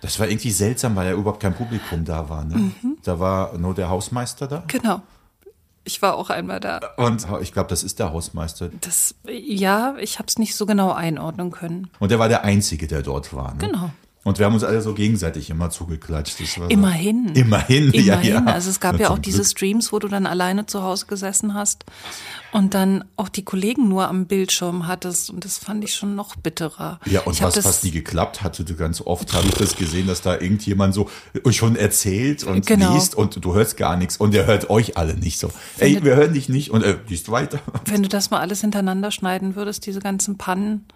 [0.00, 2.44] das war irgendwie seltsam, weil ja überhaupt kein Publikum da war.
[2.44, 2.72] Ne?
[3.02, 4.64] Da war nur der Hausmeister da.
[4.66, 5.02] Genau.
[5.84, 6.80] Ich war auch einmal da.
[6.96, 8.70] Und ich glaube, das ist der Hausmeister.
[8.80, 11.90] Das, ja, ich habe es nicht so genau einordnen können.
[11.98, 13.52] Und der war der Einzige, der dort war.
[13.52, 13.58] Ne?
[13.58, 13.90] Genau.
[14.24, 16.40] Und wir haben uns alle so gegenseitig immer zugeklatscht.
[16.40, 17.28] Das war so- Immerhin.
[17.34, 18.32] Immerhin, ja, Immerhin.
[18.32, 18.44] ja.
[18.46, 19.48] Also es gab ja zum auch diese Glück.
[19.48, 21.84] Streams, wo du dann alleine zu Hause gesessen hast
[22.50, 26.36] und dann auch die Kollegen nur am Bildschirm hattest und das fand ich schon noch
[26.36, 27.00] bitterer.
[27.04, 30.06] Ja, und ich was fast nie geklappt hatte, du ganz oft habe ich das gesehen,
[30.06, 31.10] dass da irgendjemand so
[31.50, 32.94] schon erzählt und Genau.
[32.94, 35.50] liest und du hörst gar nichts und der hört euch alle nicht so.
[35.78, 37.58] Ey, wir hören dich nicht und er liest weiter.
[37.84, 40.86] Wenn du das mal alles hintereinander schneiden würdest, diese ganzen Pannen,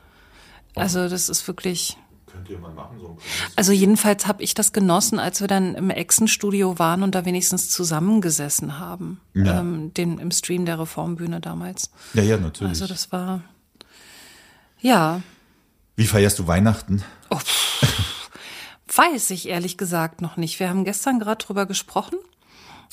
[0.75, 1.99] also das ist wirklich
[2.38, 3.16] Könnt ihr mal machen, so ein
[3.57, 7.68] Also jedenfalls habe ich das genossen, als wir dann im Echsenstudio waren und da wenigstens
[7.68, 9.20] zusammengesessen haben.
[9.35, 9.59] Ja.
[9.59, 11.90] Ähm, den, Im Stream der Reformbühne damals.
[12.14, 12.70] Ja, ja, natürlich.
[12.70, 13.42] Also das war,
[14.81, 15.20] ja,
[15.96, 17.03] Wie feierst du Weihnachten?
[18.94, 20.61] weiß ich ehrlich gesagt noch nicht.
[20.61, 22.18] Wir haben gestern gerade drüber gesprochen.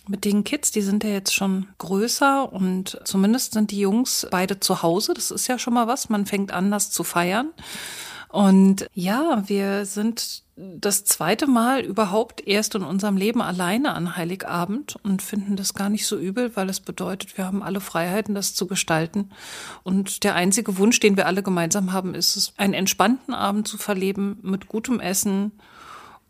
[0.07, 4.59] Mit den Kids, die sind ja jetzt schon größer und zumindest sind die Jungs beide
[4.59, 5.13] zu Hause.
[5.13, 6.09] Das ist ja schon mal was.
[6.09, 7.51] Man fängt an, das zu feiern.
[8.35, 14.97] Und ja, wir sind das zweite Mal überhaupt erst in unserem Leben alleine an Heiligabend
[15.03, 18.53] und finden das gar nicht so übel, weil es bedeutet, wir haben alle Freiheiten, das
[18.53, 19.29] zu gestalten.
[19.83, 23.77] Und der einzige Wunsch, den wir alle gemeinsam haben, ist es, einen entspannten Abend zu
[23.77, 25.53] verleben mit gutem Essen.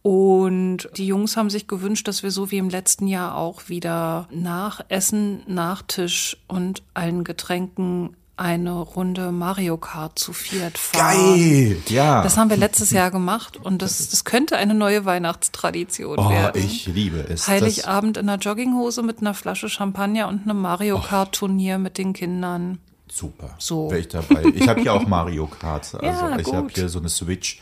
[0.03, 4.27] Und die Jungs haben sich gewünscht, dass wir so wie im letzten Jahr auch wieder
[4.29, 11.17] nach Essen, Nachtisch und allen Getränken eine Runde Mario Kart zu viert fahren.
[11.17, 11.77] Geil!
[11.87, 12.21] Ja.
[12.21, 16.61] Das haben wir letztes Jahr gemacht und das, das könnte eine neue Weihnachtstradition oh, werden.
[16.61, 17.47] ich liebe es.
[17.47, 20.61] Heiligabend in einer Jogginghose mit einer Flasche Champagner und einem.
[20.61, 22.79] Mario Kart Turnier mit den Kindern.
[23.15, 23.55] Super.
[23.59, 23.89] So.
[23.89, 24.43] Wäre ich dabei.
[24.53, 25.95] Ich habe hier auch Mario Kart.
[25.95, 27.61] Also Ja, ich habe hier so eine Switch.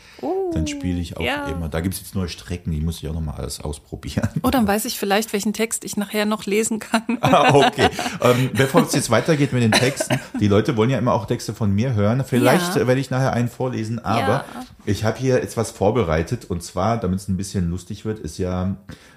[0.52, 1.46] Dann spiele ich auch ja.
[1.46, 1.68] immer.
[1.68, 4.28] Da gibt es jetzt neue Strecken, die muss ich auch nochmal alles ausprobieren.
[4.42, 7.02] Oh, dann weiß ich vielleicht, welchen Text ich nachher noch lesen kann.
[7.20, 7.88] Ah, okay.
[8.20, 11.52] Ähm, bevor es jetzt weitergeht mit den Texten, die Leute wollen ja immer auch Texte
[11.54, 12.24] von mir hören.
[12.24, 12.86] Vielleicht Ja.
[12.86, 14.44] werde ich nachher einen vorlesen, aber
[14.86, 18.76] ich habe hier etwas vorbereitet und zwar, damit es ein bisschen lustig wird, ist ja,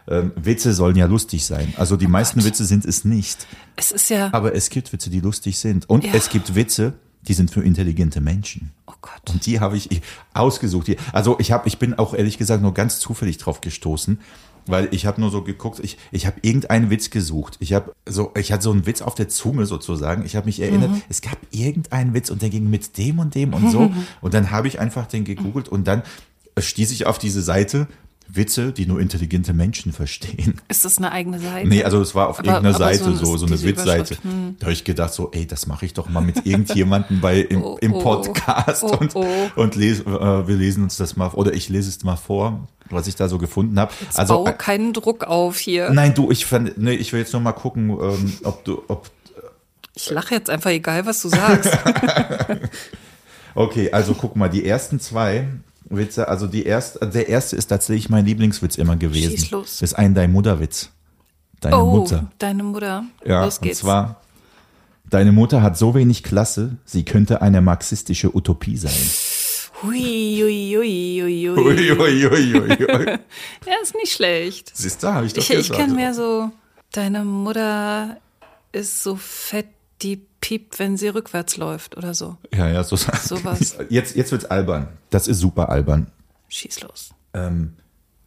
[0.09, 1.73] ähm, Witze sollen ja lustig sein.
[1.77, 3.45] Also die meisten Witze sind es nicht,
[3.75, 5.89] Es ist ja, aber es gibt Witze, die lustig sind.
[5.89, 6.13] Und Ja.
[6.27, 6.91] Es gibt Witze,
[7.29, 8.71] die sind für intelligente Menschen.
[8.85, 9.29] oh Gott.
[9.29, 10.01] Und die habe ich
[10.33, 10.93] ausgesucht.
[11.13, 14.19] Also ich habe, ich bin auch ehrlich gesagt nur ganz zufällig drauf gestoßen,
[14.65, 17.55] weil ich habe nur so geguckt, ich, ich habe irgendeinen Witz gesucht.
[17.61, 20.25] Ich habe so, ich hatte so einen Witz auf der Zunge sozusagen.
[20.25, 23.53] Ich habe mich erinnert, es gab irgendeinen Witz und der ging mit dem und dem
[23.53, 23.89] und so.
[24.19, 26.03] Und dann habe ich einfach den gegoogelt und dann
[26.59, 27.87] stieß ich auf diese Seite.
[28.29, 30.59] Witze, die nur intelligente Menschen verstehen.
[30.67, 31.67] Ist das eine eigene Seite?
[31.67, 34.15] Nee, also es war auf Aber- irgendeiner aber Seite so so, so, eine Witzseite.
[34.21, 34.55] Hm.
[34.59, 37.63] Da habe ich gedacht so, ey, das mache ich doch mal mit irgendjemandem bei im,
[37.63, 38.01] Oh, im oh.
[38.01, 39.25] Podcast Oh, und, oh.
[39.55, 43.07] und les, äh, wir lesen uns das mal oder ich lese es mal vor, was
[43.07, 43.91] ich da so gefunden habe.
[44.15, 45.89] Also baue äh, keinen Druck auf hier.
[45.91, 49.09] nein, du, ich fand, nee, ich will jetzt noch mal gucken, ähm, ob du, ob
[49.95, 51.71] Ich lache jetzt einfach, egal was du sagst.
[53.55, 55.47] Okay, also guck mal, die ersten zwei
[55.89, 59.31] Witze, also die erste, der erste ist tatsächlich mein Lieblingswitz immer gewesen.
[59.31, 59.77] Schieß los.
[59.79, 60.89] Das ist ein Dein Mutterwitz.
[61.61, 62.31] Deine oh, Mutter.
[62.37, 63.05] deine Mutter.
[63.25, 63.81] Ja, Los geht's.
[63.81, 64.21] und zwar,
[65.09, 68.93] deine Mutter hat so wenig Klasse, sie könnte eine marxistische Utopie sein.
[69.83, 71.91] Hui, hui, hui, hui, hui.
[71.91, 72.77] Uiuiuiui.
[73.65, 74.71] Ja, ist nicht schlecht.
[74.75, 75.79] Siehst du, habe ich doch Ich, ich gesagt.
[75.79, 76.51] kenne mehr so,
[76.91, 78.17] deine Mutter
[78.71, 79.67] ist so fett,
[80.01, 82.37] die piept, wenn sie rückwärts läuft oder so.
[82.55, 83.75] Ja, ja, so Sowas.
[83.89, 84.87] Jetzt, jetzt wird's albern.
[85.09, 86.07] Das ist super albern.
[86.47, 87.09] Schieß los.
[87.33, 87.73] Ähm,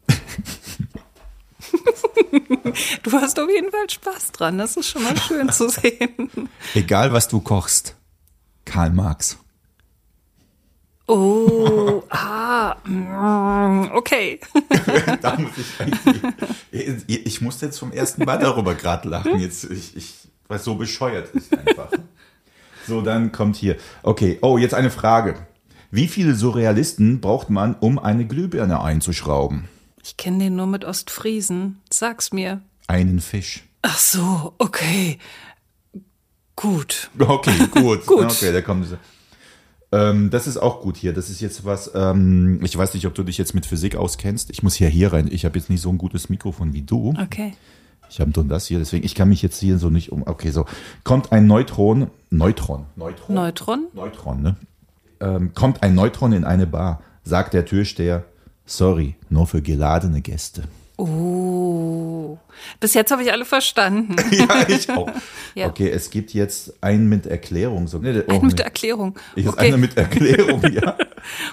[3.03, 4.59] Du hast auf jeden Fall Spaß dran.
[4.59, 6.49] Das ist schon mal schön zu sehen.
[6.75, 7.97] egal, was du kochst.
[8.67, 9.39] Karl Marx.
[11.07, 12.77] Oh, ah,
[13.95, 14.41] okay.
[15.23, 15.67] da muss ich.
[17.09, 19.41] Ich, ich musste jetzt zum ersten Mal darüber gerade lachen.
[19.41, 20.15] Jetzt, ich, ich,
[20.47, 21.91] weil es so bescheuert ist einfach.
[22.91, 23.77] So, dann kommt hier.
[24.03, 25.37] Okay, oh, jetzt eine Frage.
[25.93, 29.69] Wie viele Surrealisten braucht man, um eine Glühbirne einzuschrauben?
[30.03, 31.79] Ich kenne den nur mit Ostfriesen.
[31.89, 32.63] Sag's mir.
[32.89, 33.63] Einen Fisch.
[33.83, 35.21] Ach so, okay.
[36.57, 37.11] Gut.
[37.17, 38.07] Okay, gut.
[38.07, 38.25] Gut.
[38.25, 38.97] Okay, da kommt es.
[39.93, 41.13] Ähm, das ist auch gut hier.
[41.13, 44.51] Das ist jetzt was, ähm, ich weiß nicht, ob du dich jetzt mit Physik auskennst.
[44.51, 45.29] Ich muss ja hier rein.
[45.31, 47.15] Ich habe jetzt nicht so ein gutes Mikrofon wie du.
[47.23, 47.53] Okay.
[48.11, 50.25] Ich habe nur das hier, deswegen, ich kann mich jetzt hier so nicht um.
[50.27, 50.67] Okay, so.
[51.05, 53.35] Kommt ein Neutron, Neutron, Neutron.
[53.35, 53.87] Neutron?
[53.95, 54.57] Neutron, ne?
[55.21, 58.25] Ähm, kommt ein Neutron in eine Bar, sagt der Türsteher,
[58.67, 60.65] sorry, nur für geladene Gäste.
[60.97, 62.37] Oh.
[62.79, 64.17] Bis jetzt habe ich alle verstanden.
[64.31, 65.09] ja, ich auch.
[65.57, 65.67] Ja.
[65.67, 67.89] Okay, es gibt jetzt einen mit Erklärung.
[67.89, 68.61] So, nee, oh, Ein mit.
[68.61, 69.19] Erklärung.
[69.35, 69.67] Ich ist Okay.
[69.67, 70.97] einer mit Erklärung, ja.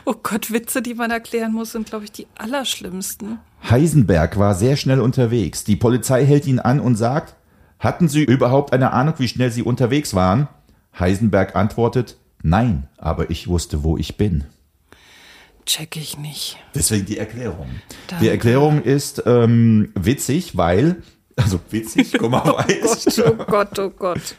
[0.05, 3.39] Oh Gott, Witze, die man erklären muss, sind, glaube ich, die allerschlimmsten.
[3.69, 5.63] Heisenberg war sehr schnell unterwegs.
[5.63, 7.35] Die Polizei hält ihn an und sagt,
[7.79, 10.47] hatten Sie überhaupt eine Ahnung, wie schnell Sie unterwegs waren?
[10.97, 14.45] Heisenberg antwortet, nein, aber ich wusste, wo ich bin.
[15.65, 16.57] Check ich nicht.
[16.73, 17.67] Deswegen die Erklärung.
[18.07, 18.23] Danke.
[18.23, 21.03] Die Erklärung ist ähm, witzig, weil,
[21.35, 23.19] also witzig, guck mal, weiß.
[23.19, 24.35] Oh Gott, oh Gott.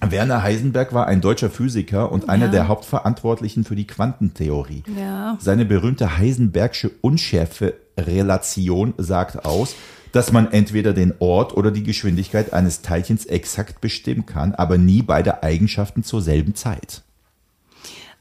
[0.00, 2.50] Werner Heisenberg war ein deutscher Physiker und einer Ja.
[2.52, 4.84] der Hauptverantwortlichen für die Quantentheorie.
[4.96, 5.36] Ja.
[5.40, 9.74] Seine berühmte Heisenbergsche Unschärfe-Relation sagt aus,
[10.12, 15.02] dass man entweder den Ort oder die Geschwindigkeit eines Teilchens exakt bestimmen kann, aber nie
[15.02, 17.02] beide Eigenschaften zur selben Zeit.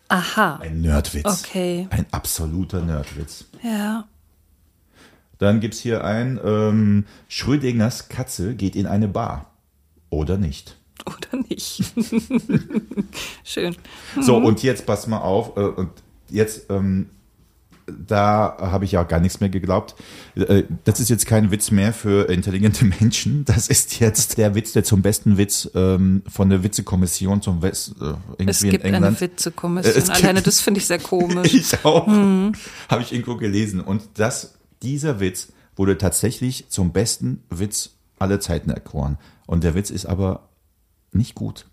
[0.10, 0.58] Aha.
[0.62, 1.44] Ein Nerdwitz.
[1.46, 1.88] Okay.
[1.92, 3.46] Ein absoluter Nerdwitz.
[3.62, 4.06] Ja.
[5.38, 9.52] Dann gibt's hier ein, ähm, Schrödingers Katze geht in eine Bar.
[10.10, 10.78] Oder nicht.
[11.32, 11.84] Oder nicht.
[13.44, 13.76] Schön.
[14.20, 15.56] So, und jetzt pass mal auf.
[15.58, 15.90] Äh, und
[16.30, 17.08] jetzt, ähm,
[17.86, 19.96] da habe ich ja gar nichts mehr geglaubt.
[20.36, 23.46] Äh, das ist jetzt kein Witz mehr für intelligente Menschen.
[23.46, 27.96] Das ist jetzt der Witz, der zum besten Witz ähm, von der Witzekommission zum West
[28.02, 28.06] äh,
[28.38, 29.06] irgendwie Es gibt in England.
[29.06, 30.04] eine Witzekommission.
[30.04, 31.54] Äh, Alleine das finde ich sehr komisch.
[31.54, 32.08] Ich auch.
[32.08, 33.80] Habe ich irgendwo gelesen.
[33.80, 39.18] Und das, dieser Witz wurde tatsächlich zum besten Witz aller Zeiten erkoren.
[39.46, 40.47] Und der Witz ist aber
[41.18, 41.66] nicht gut.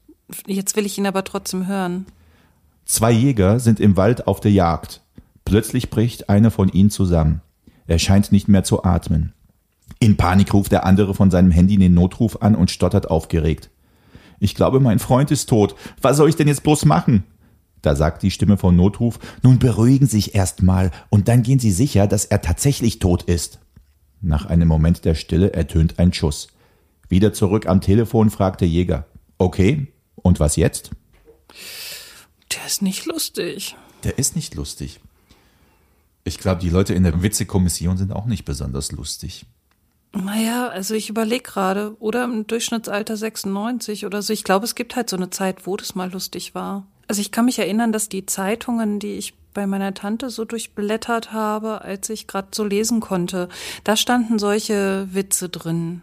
[0.47, 2.07] Jetzt will ich ihn aber trotzdem hören.
[2.85, 5.01] Zwei Jäger sind im Wald auf der Jagd.
[5.45, 7.41] Plötzlich bricht einer von ihnen zusammen.
[7.87, 9.33] Er scheint nicht mehr zu atmen.
[10.01, 13.71] In Panik ruft der andere von seinem Handy den Notruf an und stottert aufgeregt.
[14.41, 15.75] Ich glaube, mein Freund ist tot.
[16.01, 17.25] Was soll ich denn jetzt bloß machen?
[17.83, 21.71] Da sagt die Stimme vom Notruf, nun beruhigen Sie sich erstmal und dann gehen Sie
[21.71, 23.61] sicher, dass er tatsächlich tot ist.
[24.23, 26.49] Nach einem Moment der Stille ertönt ein Schuss.
[27.09, 29.07] Wieder zurück am Telefon fragt der Jäger.
[29.39, 30.91] Okay, und was jetzt?
[32.53, 33.77] Der ist nicht lustig.
[34.05, 35.01] Der ist nicht lustig.
[36.25, 39.47] Ich glaube, die Leute in der Witzekommission sind auch nicht besonders lustig.
[40.13, 44.33] Naja, also ich überlege gerade, oder im Durchschnittsalter 96 oder so.
[44.33, 46.87] Ich glaube, es gibt halt so eine Zeit, wo das mal lustig war.
[47.09, 51.33] Also ich kann mich erinnern, dass die Zeitungen, die ich bei meiner Tante so durchblättert
[51.33, 53.49] habe, als ich gerade so lesen konnte,
[53.83, 56.03] da standen solche Witze drin.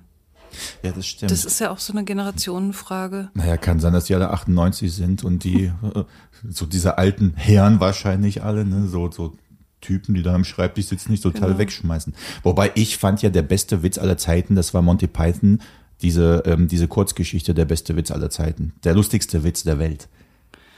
[0.84, 1.32] Ja, das stimmt.
[1.32, 3.30] Das ist ja auch so eine Generationenfrage.
[3.34, 6.04] naja, kann sein, dass die alle 98 sind und die, äh,
[6.50, 9.34] so diese alten Herren wahrscheinlich alle, ne, so, so
[9.80, 11.58] Typen, die da am Schreibtisch sitzen, nicht total Genau.
[11.60, 12.14] wegschmeißen.
[12.44, 15.60] Wobei ich fand ja der beste Witz aller Zeiten, das war Monty Python,
[16.02, 18.74] diese, ähm, diese Kurzgeschichte, der beste Witz aller Zeiten.
[18.84, 20.08] Der lustigste Witz der Welt.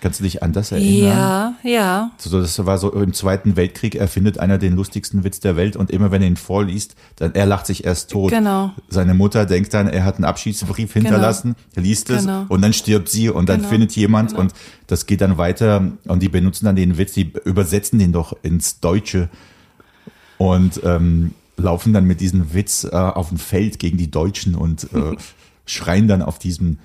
[0.03, 1.07] Kannst du dich an das erinnern?
[1.07, 2.11] Ja, ja.
[2.17, 5.91] So, das war so im Zweiten Weltkrieg erfindet einer den lustigsten Witz der Welt und
[5.91, 8.31] immer wenn er ihn vorliest, dann er lacht sich erst tot.
[8.31, 8.73] Genau.
[8.89, 12.43] Seine Mutter denkt dann, er hat einen Abschiedsbrief hinterlassen, liest es Genau.
[12.49, 13.69] und dann stirbt sie und dann Genau.
[13.69, 14.51] findet jemand und
[14.87, 18.81] das geht dann weiter und die benutzen dann den Witz, die übersetzen den doch ins
[18.81, 19.29] Deutsche
[20.37, 24.83] und ähm, laufen dann mit diesem Witz äh, auf dem Feld gegen die Deutschen und
[24.93, 25.15] äh,
[25.65, 26.79] schreien dann auf diesem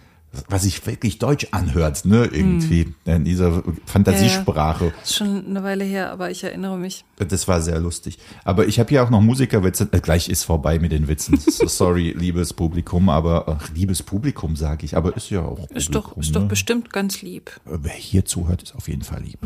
[0.49, 4.93] was sich wirklich deutsch anhört, ne, irgendwie, in dieser Fantasiesprache.
[5.03, 7.05] Ist schon eine Weile her, aber ich erinnere mich.
[7.17, 8.19] Das war sehr lustig.
[8.45, 9.89] Aber ich habe hier auch noch Musikerwitze.
[9.91, 11.39] Äh, gleich ist vorbei mit den Witzen.
[11.59, 15.93] So, sorry, liebes Publikum, aber ach, liebes Publikum sage ich, aber ist ja auch Ist
[15.93, 16.47] doch, Publikum, ist doch ne?
[16.47, 17.51] bestimmt ganz lieb.
[17.65, 19.41] Wer hier zuhört, ist auf jeden Fall lieb.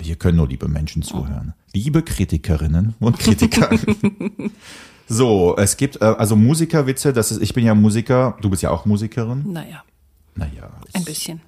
[0.00, 1.54] Hier können nur liebe Menschen zuhören.
[1.72, 3.70] Liebe Kritikerinnen und Kritiker.
[5.08, 7.12] so, es gibt äh, also Musikerwitze.
[7.12, 8.36] Das ist, ich bin ja Musiker.
[8.40, 9.52] Du bist ja auch Musikerin.
[9.52, 9.84] Naja,
[10.34, 10.70] Naja.
[10.94, 11.40] ein bisschen.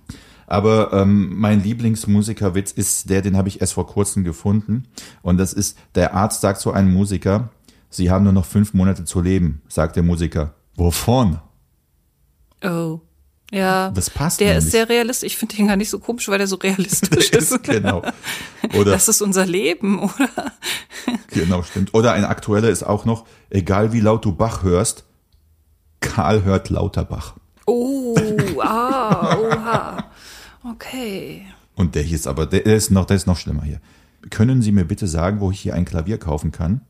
[0.47, 4.85] Aber ähm, mein Lieblingsmusikerwitz ist der, den habe ich erst vor kurzem gefunden.
[5.23, 7.49] Und das ist, der Arzt sagt zu einem Musiker,
[7.89, 10.55] Sie haben nur noch fünf Monate zu leben, sagt der Musiker.
[10.77, 11.39] Wovon?
[12.65, 13.01] Oh.
[13.53, 13.91] Ja.
[13.93, 14.65] Das passt Der nämlich.
[14.65, 15.29] ist sehr realistisch.
[15.29, 17.63] Ich finde den gar nicht so komisch, weil der so realistisch ist.
[17.63, 18.03] genau.
[18.75, 20.53] Oder, Das ist unser Leben, oder?
[21.29, 21.95] genau, stimmt.
[21.95, 25.05] Oder ein aktueller ist auch noch, egal wie laut du Bach hörst,
[26.01, 27.35] Karl hört lauter Bach.
[27.67, 28.15] Oh,
[28.61, 30.05] ah, oha.
[30.65, 31.47] Okay.
[31.77, 33.81] Und der hier ist aber, der ist noch, der ist noch schlimmer hier.
[34.31, 36.81] Können Sie mir bitte sagen, wo ich hier ein Klavier kaufen kann?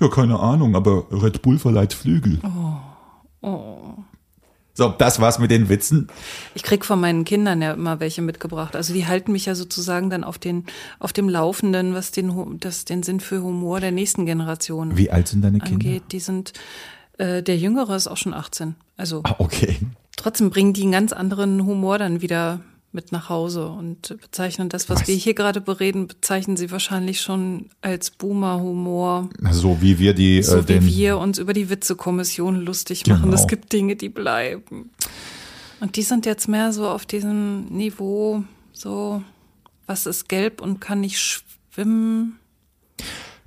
[0.00, 2.40] Ja, keine Ahnung, aber Red Bull verleiht Flügel.
[4.74, 6.08] So, das war's mit den Witzen.
[6.54, 8.76] Ich krieg von meinen Kindern ja immer welche mitgebracht.
[8.76, 10.66] Also die halten mich ja sozusagen dann auf den
[10.98, 15.28] auf dem Laufenden, was den das den Sinn für Humor der nächsten Generation Wie alt
[15.28, 15.72] sind deine Kinder?
[15.86, 16.02] angeht.
[16.12, 16.52] Die sind
[17.16, 18.74] äh, der Jüngere ist auch schon 18.
[18.98, 19.78] Also Ah, okay.
[20.16, 22.60] Trotzdem bringen die einen ganz anderen Humor dann wieder
[22.92, 25.08] mit nach Hause und bezeichnen das, was Was?
[25.08, 29.28] wir hier gerade bereden, bezeichnen sie wahrscheinlich schon als Boomer-Humor.
[29.50, 33.24] So wie wir die, So äh, wie wir uns über die Witzekommission lustig machen.
[33.24, 33.34] Genau.
[33.34, 34.90] Es gibt Dinge, die bleiben.
[35.78, 39.22] Und die sind jetzt mehr so auf diesem Niveau, so,
[39.86, 42.38] was ist gelb und kann nicht schwimmen?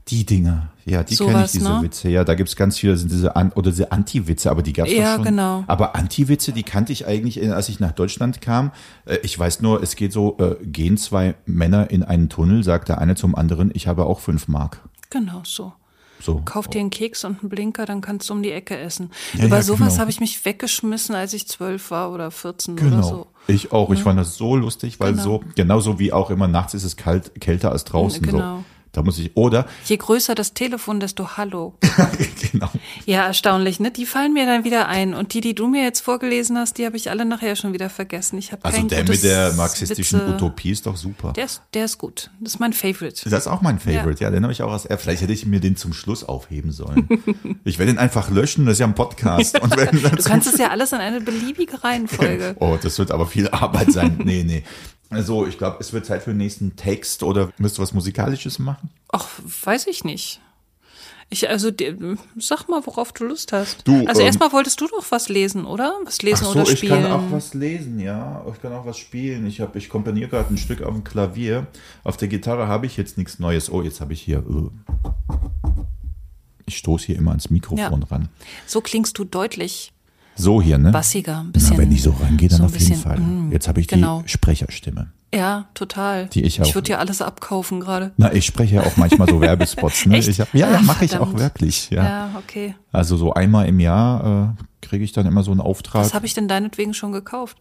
[0.10, 0.70] Die Dinger.
[0.86, 1.82] Ja, die kenne ich, diese ne?
[1.84, 2.10] Witze.
[2.10, 5.18] Ja, da gibt's ganz viele, sind diese, An oder diese Anti-Witze, aber die gab's Ja,
[5.18, 5.36] doch schon.
[5.36, 5.64] genau.
[5.68, 8.72] Aber Anti-Witze, die kannte ich eigentlich, äh, als ich nach Deutschland kam.
[9.06, 12.90] Äh, Ich weiß nur, es geht so, äh, gehen zwei Männer in einen Tunnel, sagt
[12.90, 14.80] der eine zum anderen, ich habe auch fünf Mark.
[15.10, 15.74] Genau so.
[16.22, 16.42] So.
[16.44, 19.10] Kauf dir einen Keks und einen Blinker, dann kannst du um die Ecke essen.
[19.38, 20.00] Ja, Über ja, sowas genau.
[20.02, 23.02] habe ich mich weggeschmissen, als ich zwölf war oder 14 oder Genau.
[23.04, 23.28] so.
[23.48, 23.90] Ich auch.
[23.92, 25.24] Ich fand das so lustig, weil Genau.
[25.24, 28.22] so, genauso wie auch immer nachts ist es kalt, kälter als draußen.
[28.22, 28.58] Genau.
[28.58, 28.64] So.
[28.92, 31.76] Da muss ich, oder, Je größer das Telefon, desto Hallo.
[32.52, 32.70] genau.
[33.06, 33.92] Ja, erstaunlich, ne?
[33.92, 35.14] Die fallen mir dann wieder ein.
[35.14, 37.90] Und die, die du mir jetzt vorgelesen hast, die habe ich alle nachher schon wieder
[37.90, 38.40] vergessen.
[38.40, 40.36] Ich habe Also der mit der marxistischen Witze.
[40.36, 41.34] Utopie ist doch super.
[41.34, 42.32] Der ist, der ist gut.
[42.40, 43.30] Das ist mein Favorite.
[43.30, 44.98] Das ist auch mein Favorite, ja, den habe ich auch als er.
[44.98, 47.08] Vielleicht hätte ich mir den zum Schluss aufheben sollen.
[47.64, 49.60] ich werde ihn einfach löschen, das ist ja ein Podcast.
[49.60, 52.56] Und wenn Du kannst es ja alles in eine beliebige Reihenfolge.
[52.60, 54.20] Oh, das wird aber viel Arbeit sein.
[54.24, 54.64] Nee, nee.
[55.10, 58.60] Also, ich glaube, es wird Zeit für den nächsten Text oder müsst du was Musikalisches
[58.60, 58.90] machen?
[59.12, 59.28] Ach,
[59.64, 60.40] weiß ich nicht.
[61.32, 61.70] Ich, also,
[62.40, 63.88] sag mal, worauf du Lust hast.
[63.88, 65.94] Du, also, ähm, erstmal wolltest du doch was lesen, oder?
[66.04, 67.04] Was lesen Ach so, oder ich spielen.
[67.04, 68.44] kann auch was lesen, ja.
[68.52, 69.46] Ich kann auch was spielen.
[69.46, 71.68] Ich, hab- ich komponiere gerade ein Stück auf dem Klavier.
[72.04, 73.72] Auf der Gitarre habe ich jetzt nichts Neues.
[73.72, 74.40] Oh, jetzt habe ich hier.
[74.40, 75.34] äh,
[76.66, 78.08] Ich stoße hier immer ans Mikrofon Ja.
[78.10, 78.30] ran.
[78.68, 79.92] So klingst du deutlich
[80.40, 80.92] So hier, ne?
[80.92, 81.72] bassiger, ein bisschen.
[81.76, 83.20] Na, wenn ich so rangehe, dann so auf jeden bisschen, Fall.
[83.20, 84.22] mm, Jetzt habe ich genau.
[84.22, 85.12] die Sprecherstimme.
[85.34, 86.28] Ja, total.
[86.28, 88.12] Die ich auch- Ich würde dir alles abkaufen gerade.
[88.18, 90.06] Na, ich spreche ja auch manchmal so Werbespots.
[90.06, 90.18] Ne?
[90.18, 90.28] Echt?
[90.30, 91.90] Ich hab, ja, ja Ach, mache ich auch wirklich.
[91.92, 92.04] Ja.
[92.04, 92.74] Ja, okay.
[92.92, 96.04] Also so einmal im Jahr äh, kriege ich dann immer so einen Auftrag.
[96.06, 97.58] Was habe ich denn deinetwegen schon gekauft?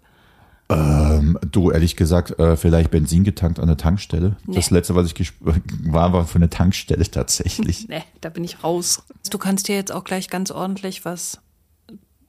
[0.70, 4.36] Ähm, du, ehrlich gesagt, äh, vielleicht Benzin getankt an der Tankstelle.
[4.46, 4.76] Das Nee.
[4.78, 7.88] letzte, was ich war, war für eine Tankstelle tatsächlich.
[7.88, 9.02] Nee, da bin ich raus.
[9.30, 11.40] Du kannst dir jetzt auch gleich ganz ordentlich was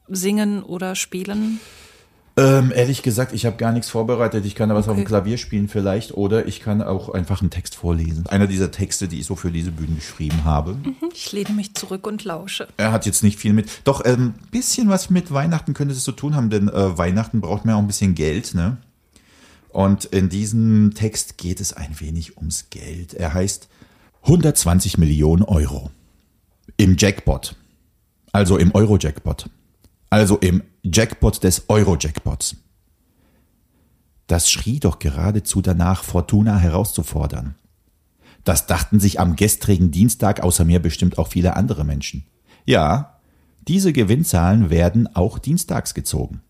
[0.10, 1.60] singen oder spielen.
[2.38, 4.46] ähm, ehrlich gesagt, ich habe gar nichts vorbereitet.
[4.46, 5.08] Ich kann da was auf dem Okay.
[5.10, 8.28] Klavier spielen vielleicht oder ich kann auch einfach einen Text vorlesen.
[8.28, 10.78] Einer dieser Texte, die ich so für diese Bühnen geschrieben habe.
[11.14, 12.68] Ich lehne mich zurück und lausche.
[12.78, 13.70] Er hat jetzt nicht viel mit.
[13.84, 17.42] Doch, ein ähm, bisschen was mit Weihnachten könnte es zu tun haben, denn äh, Weihnachten
[17.42, 18.78] braucht man ja auch ein bisschen Geld, ne?
[19.70, 23.14] Und in diesem Text geht es ein wenig ums Geld.
[23.14, 23.68] Er heißt
[24.24, 25.92] 120 Millionen Euro.
[26.78, 27.56] Im Jackpot.
[28.32, 29.50] Also im Euro-Jackpot.
[30.10, 32.58] Also im Jackpot des Euro-Jackpots.
[34.28, 37.56] Das schrie doch geradezu danach, Fortuna herauszufordern.
[38.44, 42.26] Das dachten sich am gestrigen Dienstag außer mir bestimmt auch viele andere Menschen.
[42.66, 43.20] Ja,
[43.68, 46.42] diese Gewinnzahlen werden auch dienstags gezogen.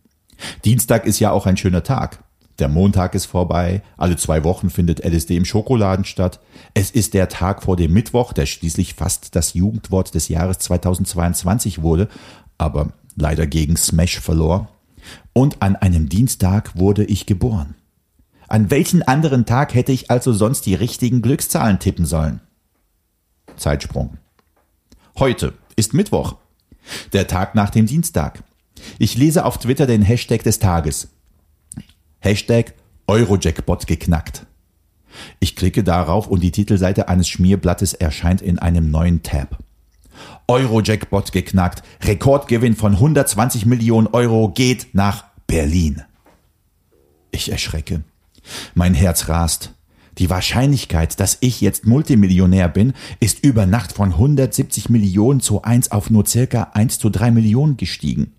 [0.64, 2.24] Dienstag ist ja auch ein schöner Tag.
[2.60, 6.42] Der Montag ist vorbei, alle zwei Wochen findet LSD im Schokoladen statt.
[6.74, 11.82] Es ist der Tag vor dem Mittwoch, der schließlich fast das Jugendwort des Jahres 2022
[11.82, 12.10] wurde,
[12.58, 14.70] aber leider gegen Smash verlor.
[15.34, 17.76] Und an einem Dienstag wurde ich geboren.
[18.48, 22.42] An welchen anderen Tag hätte ich also sonst die richtigen Glückszahlen tippen sollen?
[23.58, 24.18] Zeitsprung.
[25.18, 26.36] Heute ist Mittwoch,
[27.14, 28.44] der Tag nach dem Dienstag.
[28.98, 31.10] Ich lese auf Twitter den Hashtag des Tages.
[32.20, 32.74] Hashtag
[33.08, 34.46] Eurojackpot geknackt.
[35.40, 39.58] Ich klicke darauf und die Titelseite eines Schmierblattes erscheint in einem neuen Tab.
[40.48, 41.84] Eurojackpot geknackt.
[42.04, 46.04] Rekordgewinn von 120 Millionen Euro geht nach Berlin.
[47.32, 48.04] Ich erschrecke.
[48.74, 49.74] Mein Herz rast.
[50.18, 55.92] Die Wahrscheinlichkeit, dass ich jetzt Multimillionär bin, ist über Nacht von 170 Millionen zu 1
[55.92, 58.34] auf nur circa 1 zu 3 Millionen gestiegen.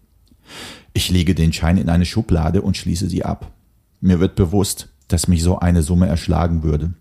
[0.92, 3.52] Ich lege den Schein in eine Schublade und schließe sie ab.
[4.00, 6.92] Mir wird bewusst, dass mich so eine Summe erschlagen würde.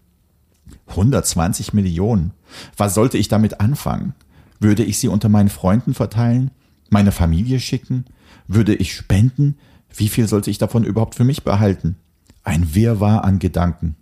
[0.87, 2.31] 120 Millionen.
[2.77, 4.13] Was sollte ich damit anfangen?
[4.59, 6.51] Würde ich sie unter meinen Freunden verteilen?
[6.89, 8.05] Meine Familie schicken?
[8.47, 9.57] Würde ich spenden?
[9.95, 11.95] Wie viel sollte ich davon überhaupt für mich behalten?
[12.43, 13.95] Ein Wirrwarr an Gedanken.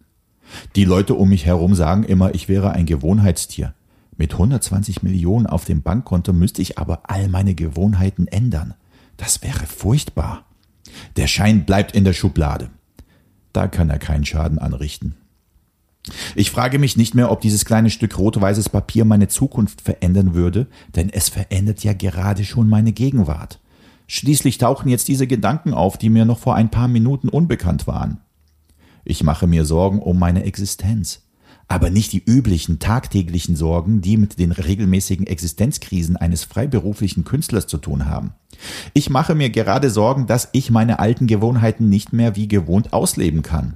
[0.76, 3.74] Die Leute um mich herum sagen immer, ich wäre ein Gewohnheitstier.
[4.16, 8.74] Mit 120 Millionen auf dem Bankkonto müsste ich aber all meine Gewohnheiten ändern.
[9.18, 10.46] Das wäre furchtbar.
[11.18, 12.70] Der Schein bleibt in der Schublade.
[13.54, 15.16] Da kann er keinen Schaden anrichten.
[16.36, 20.68] Ich frage mich nicht mehr, ob dieses kleine Stück rot-weißes Papier meine Zukunft verändern würde,
[20.96, 23.60] denn es verändert ja gerade schon meine Gegenwart.
[24.08, 28.22] Schließlich tauchen jetzt diese Gedanken auf, die mir noch vor ein paar Minuten unbekannt waren.
[29.04, 31.24] Ich mache mir Sorgen um meine Existenz.
[31.70, 37.78] Aber nicht die üblichen tagtäglichen Sorgen, die mit den regelmäßigen Existenzkrisen eines freiberuflichen Künstlers zu
[37.78, 38.34] tun haben.
[38.94, 43.42] Ich mache mir gerade Sorgen, dass ich meine alten Gewohnheiten nicht mehr wie gewohnt ausleben
[43.42, 43.76] kann.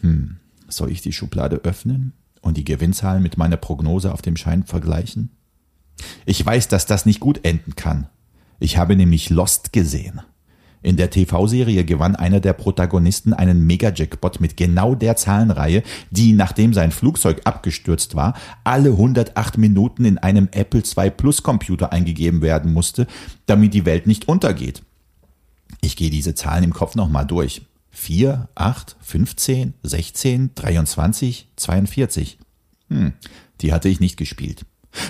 [0.00, 0.36] Hm,
[0.76, 5.30] soll ich die Schublade öffnen und die Gewinnzahlen mit meiner Prognose auf dem Schein vergleichen?
[6.26, 8.08] Ich weiß, dass das nicht gut enden kann.
[8.58, 10.20] Ich habe nämlich Lost gesehen.
[10.84, 16.74] In der TV-Serie gewann einer der Protagonisten einen Mega-Jackpot mit genau der Zahlenreihe, die, nachdem
[16.74, 18.34] sein Flugzeug abgestürzt war,
[18.64, 23.06] alle 108 Minuten in einem Apple II Plus Computer eingegeben werden musste,
[23.46, 24.82] damit die Welt nicht untergeht.
[25.80, 27.62] Ich gehe diese Zahlen im Kopf nochmal durch.
[28.04, 32.38] 4, 8, 15, 16, 23, 42.
[32.90, 33.14] Hm,
[33.62, 34.66] die hatte ich nicht gespielt.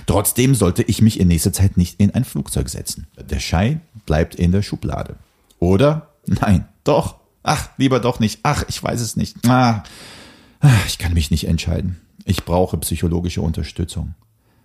[0.07, 3.09] Trotzdem sollte ich mich in nächster Zeit nicht in ein Flugzeug setzen.
[3.19, 5.17] Der Schein bleibt in der Schublade.
[5.59, 6.11] Oder?
[6.27, 7.17] Nein, doch.
[7.42, 8.38] Ach, lieber doch nicht.
[8.45, 9.37] Ach, ich weiß es nicht.
[9.49, 9.83] Ah.
[10.87, 12.01] Ich kann mich nicht entscheiden.
[12.25, 14.15] Ich brauche psychologische Unterstützung.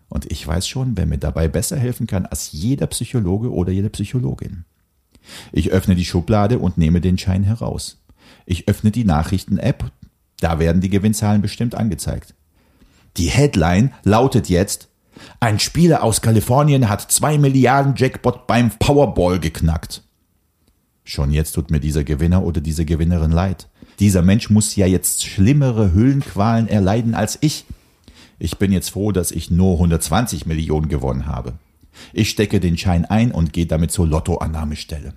[0.07, 3.89] Und ich weiß schon, wer mir dabei besser helfen kann als jeder Psychologe oder jede
[3.89, 4.65] Psychologin.
[5.51, 7.98] Ich öffne die Schublade und nehme den Schein heraus.
[8.45, 9.91] Ich öffne die Nachrichten-App.
[10.39, 12.33] Da werden die Gewinnzahlen bestimmt angezeigt.
[13.17, 14.89] Die Headline lautet jetzt,
[15.39, 20.03] ein Spieler aus Kalifornien hat zwei Milliarden Jackpot beim Powerball geknackt.
[21.03, 23.67] Schon jetzt tut mir dieser Gewinner oder diese Gewinnerin leid.
[23.99, 27.65] Dieser Mensch muss ja jetzt schlimmere Hüllenqualen erleiden als ich.
[28.37, 31.53] Ich bin jetzt froh, dass ich nur 120 Millionen gewonnen habe.
[32.13, 35.13] Ich stecke den Schein ein und gehe damit zur Lottoannahmestelle.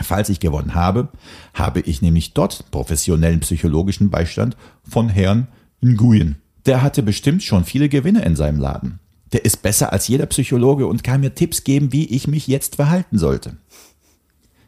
[0.00, 1.08] Falls ich gewonnen habe,
[1.54, 4.56] habe ich nämlich dort professionellen psychologischen Beistand
[4.88, 5.48] von Herrn
[5.80, 6.36] Nguyen.
[6.66, 9.00] Der hatte bestimmt schon viele Gewinne in seinem Laden.
[9.32, 12.76] Der ist besser als jeder Psychologe und kann mir Tipps geben, wie ich mich jetzt
[12.76, 13.56] verhalten sollte.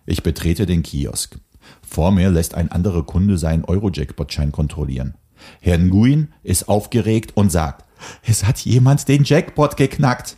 [0.07, 1.39] Ich betrete den Kiosk.
[1.87, 5.15] Vor mir lässt ein anderer Kunde seinen Euro-Jackpot-Schein kontrollieren.
[5.61, 7.85] Herr Nguyen ist aufgeregt und sagt,
[8.23, 10.37] es hat jemand den Jackpot geknackt.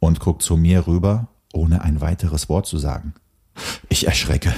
[0.00, 3.14] Und guckt zu mir rüber, ohne ein weiteres Wort zu sagen.
[3.88, 4.54] Ich erschrecke.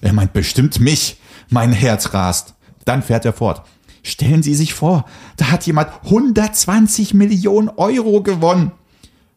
[0.00, 1.18] Er meint bestimmt mich.
[1.50, 2.54] Mein Herz rast.
[2.84, 3.66] Dann fährt er fort.
[4.02, 5.04] Stellen Sie sich vor,
[5.36, 8.72] da hat jemand 120 Millionen Euro gewonnen.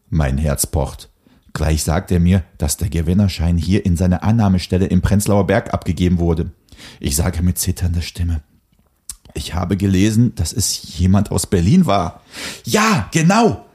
[0.08, 1.10] Mein Herz pocht.
[1.52, 6.18] Gleich sagt er mir, dass der Gewinnerschein hier in seiner Annahmestelle im Prenzlauer Berg abgegeben
[6.18, 6.52] wurde.
[7.00, 8.42] Ich sage mit zitternder Stimme.
[9.34, 12.22] Ich habe gelesen, dass es jemand aus Berlin war.
[12.64, 13.66] Ja, genau.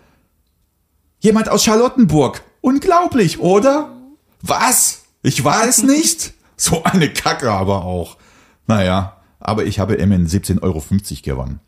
[1.20, 2.44] Jemand aus Charlottenburg.
[2.62, 3.96] Unglaublich, oder?
[4.42, 5.04] Was?
[5.22, 6.34] Ich war es nicht?
[6.60, 8.18] So eine Kacke aber auch.
[8.66, 10.84] Naja, aber ich habe immerhin 17,50 Euro
[11.22, 11.60] gewonnen.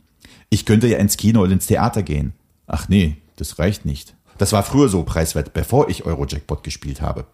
[0.50, 2.34] Ich könnte ja ins Kino oder ins Theater gehen.
[2.66, 4.16] Ach nee, das reicht nicht.
[4.40, 7.28] Das war früher so preiswert, bevor ich Eurojackpot gespielt habe.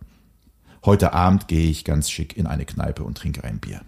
[0.84, 3.82] Heute Abend gehe ich ganz schick in eine Kneipe und trinke ein Bier.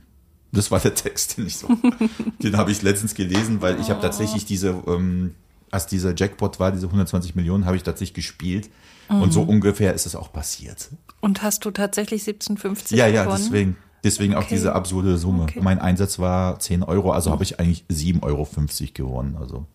[0.51, 1.67] Das war der Text, den ich so.
[2.41, 5.35] den habe ich letztens gelesen, weil ich habe tatsächlich diese, ähm,
[5.71, 8.69] als dieser Jackpot war, diese 120 Millionen, habe ich tatsächlich gespielt.
[9.09, 10.89] Und so ungefähr ist es auch passiert.
[11.21, 13.41] Und hast du tatsächlich 1750 Ja, ja, gewonnen?
[13.43, 13.77] deswegen.
[14.03, 14.55] Deswegen auch Okay.
[14.55, 15.43] diese absurde Summe.
[15.43, 15.59] Okay.
[15.61, 18.47] Mein Einsatz war 10 Euro, also habe ich eigentlich 7,50 Euro
[18.93, 19.35] gewonnen.
[19.39, 19.65] Also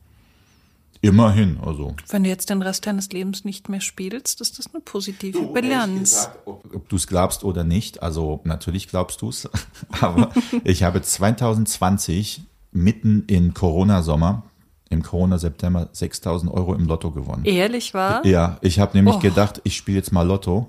[1.00, 1.58] immerhin.
[1.64, 5.40] Also Wenn du jetzt den Rest deines Lebens nicht mehr spielst, ist das eine positive
[5.52, 6.28] Bilanz.
[6.44, 9.48] ob, ob du es glaubst oder nicht, also natürlich glaubst du es,
[10.00, 10.30] aber
[10.64, 14.44] ich habe 2020 mitten in Corona-Sommer,
[14.92, 17.44] im Corona-September 6000 Euro im Lotto gewonnen.
[17.44, 18.24] Ehrlich war?
[18.24, 19.18] Ja, ich habe nämlich Oh.
[19.20, 20.68] gedacht, ich spiele jetzt mal Lotto.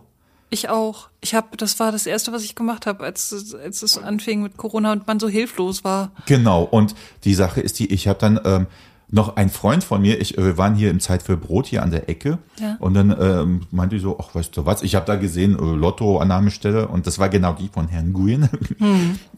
[0.50, 1.10] Ich auch.
[1.22, 4.42] Ich habe, das war das erste, was ich gemacht habe, als, es- als es anfing
[4.44, 6.12] mit Corona und man so hilflos war.
[6.28, 6.94] Genau, und
[7.24, 8.68] die Sache ist die, ich habe dann ähm,
[9.14, 11.84] noch ein Freund von mir, ich, äh, wir waren hier im Zeit für Brot hier
[11.84, 12.78] an der Ecke Ja.
[12.80, 15.62] und dann ähm, meinte ich so, ach weißt du was, ich habe da gesehen, äh,
[15.62, 18.50] Lotto-Annahmestelle und das war genau die von Herrn Nguyen.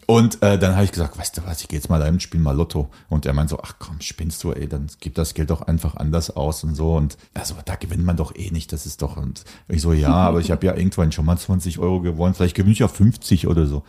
[0.07, 2.39] Und äh, dann habe ich gesagt, weißt du was, ich gehe jetzt mal dahin, spiel
[2.39, 2.89] mal Lotto.
[3.09, 5.95] Und er meint so, ach komm, spinnst du, ey, dann gib das Geld doch einfach
[5.95, 6.95] anders aus und so.
[6.95, 9.17] Und also da gewinnt man doch eh nicht, das ist doch.
[9.17, 12.55] Und ich so, ja, aber ich habe ja irgendwann schon mal 20 Euro gewonnen, vielleicht
[12.55, 13.84] gewinne ich auch 50 oder so.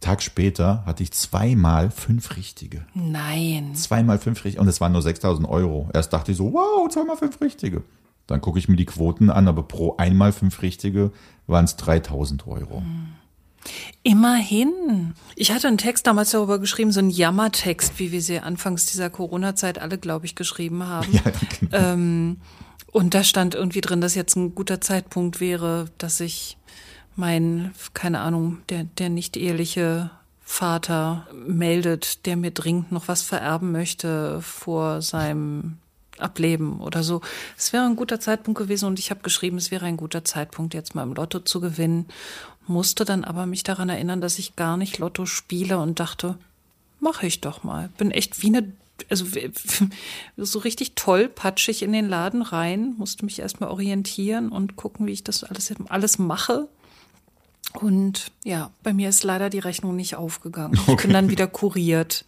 [0.00, 2.86] Tag später hatte ich zweimal fünf richtige.
[2.94, 3.74] Nein.
[3.74, 4.60] Zweimal fünf richtige.
[4.60, 5.88] Und es waren nur 6000 Euro.
[5.94, 7.82] Erst dachte ich so, wow, zweimal fünf richtige.
[8.26, 11.12] Dann gucke ich mir die Quoten an, aber pro einmal fünf richtige
[11.46, 12.82] waren es 3000 Euro.
[14.02, 15.14] Immerhin.
[15.34, 19.10] Ich hatte einen Text damals darüber geschrieben, so einen Jammertext, wie wir sie anfangs dieser
[19.10, 21.08] Corona-Zeit alle, glaube ich, geschrieben haben.
[21.12, 21.22] Ja,
[21.60, 21.76] genau.
[21.76, 22.36] Ähm,
[22.92, 26.56] und da stand irgendwie drin, dass jetzt ein guter Zeitpunkt wäre, dass ich
[27.16, 30.10] mein, keine Ahnung, der, der nicht eheliche
[30.42, 35.78] Vater meldet, der mir dringend noch was vererben möchte vor seinem
[36.18, 37.20] Ableben oder so.
[37.56, 40.74] Es wäre ein guter Zeitpunkt gewesen und ich habe geschrieben, es wäre ein guter Zeitpunkt,
[40.74, 42.06] jetzt mal im Lotto zu gewinnen.
[42.66, 46.36] Musste dann aber mich daran erinnern, dass ich gar nicht Lotto spiele und dachte,
[47.00, 47.90] mache ich doch mal.
[47.98, 48.72] Bin echt wie eine,
[49.10, 49.26] also
[50.36, 55.12] so richtig toll patschig in den Laden rein, musste mich erstmal orientieren und gucken, wie
[55.12, 56.68] ich das alles, alles mache.
[57.76, 60.78] Und ja, bei mir ist leider die Rechnung nicht aufgegangen.
[60.88, 62.24] Ich bin dann wieder kuriert.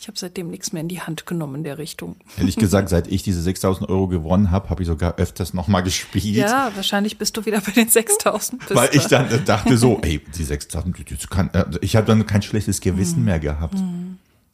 [0.00, 2.16] Ich habe seitdem nichts mehr in die Hand genommen in der Richtung.
[2.36, 6.36] Ehrlich gesagt, seit ich diese 6000 Euro gewonnen habe, habe ich sogar öfters nochmal gespielt.
[6.36, 8.60] Ja, wahrscheinlich bist du wieder bei den 6000.
[8.60, 12.06] bist Weil ich dann dachte so, ey, die 6000, die- das kann, äh, ich habe
[12.06, 13.76] dann kein schlechtes Gewissen mehr gehabt.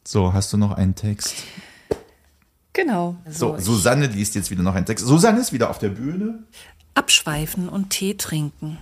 [0.03, 1.35] So, hast du noch einen Text?
[2.73, 3.15] Genau.
[3.29, 5.05] So, Susanne liest jetzt wieder noch einen Text.
[5.05, 6.43] Susanne ist wieder auf der Bühne.
[6.93, 8.77] Abschweifen und Tee trinken.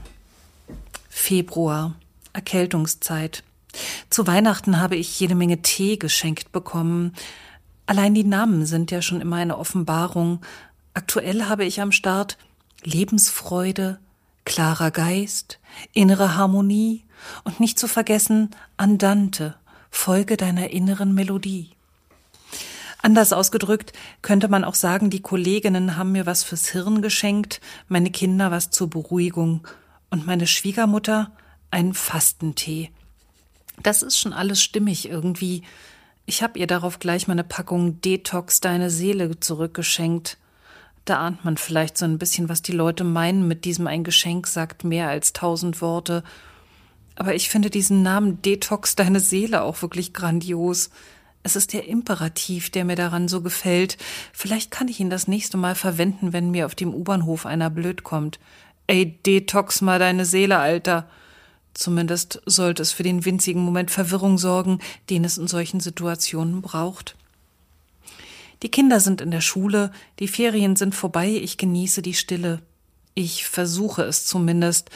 [1.16, 1.94] Februar,
[2.34, 3.44] Erkältungszeit.
[4.10, 7.14] Zu Weihnachten habe ich jede Menge Tee geschenkt bekommen.
[7.86, 10.42] Allein die Namen sind ja schon immer eine Offenbarung.
[10.96, 12.38] Aktuell habe ich am Start
[12.84, 14.00] Lebensfreude,
[14.44, 15.60] klarer Geist,
[15.94, 17.06] innere Harmonie
[17.44, 19.56] und nicht zu vergessen Andante,
[19.92, 21.70] Folge deiner inneren Melodie.
[23.02, 23.94] Anders ausgedrückt
[24.24, 28.72] könnte man auch sagen, die Kolleginnen haben mir was fürs Hirn geschenkt, meine Kinder was
[28.72, 29.66] zur Beruhigung
[30.14, 31.32] und meine Schwiegermutter
[31.72, 32.92] einen Fastentee.
[33.82, 35.64] Das ist schon alles stimmig irgendwie.
[36.28, 40.38] Ich habe ihr darauf gleich meine Packung Detox deine Seele zurückgeschenkt.
[41.06, 44.46] Da ahnt man vielleicht so ein bisschen, was die Leute meinen mit diesem ein Geschenk
[44.46, 46.24] sagt mehr als tausend Worte.
[47.16, 50.92] Aber ich finde diesen Namen Detox deine Seele auch wirklich grandios.
[51.42, 53.98] Es ist der Imperativ, der mir daran so gefällt.
[54.32, 58.04] Vielleicht kann ich ihn das nächste Mal verwenden, wenn mir auf dem U-Bahnhof einer blöd
[58.04, 58.40] kommt.
[58.88, 61.08] Ey, detox mal deine Seele, Alter.
[61.74, 64.80] Zumindest sollte es für den winzigen Moment Verwirrung sorgen,
[65.10, 67.16] den es in solchen Situationen braucht.
[68.62, 72.62] Die Kinder sind in der Schule, die Ferien sind vorbei, ich genieße die Stille.
[73.16, 74.90] Ich versuche es zumindest,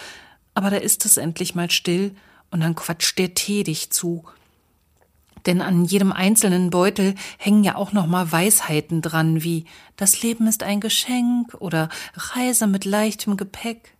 [0.54, 2.16] aber da ist es endlich mal still
[2.52, 4.24] und dann quatscht der Tee dich zu.
[5.48, 10.46] Denn an jedem einzelnen Beutel hängen ja auch noch mal Weisheiten dran, wie das Leben
[10.46, 13.98] ist ein Geschenk oder Reise mit leichtem Gepäck.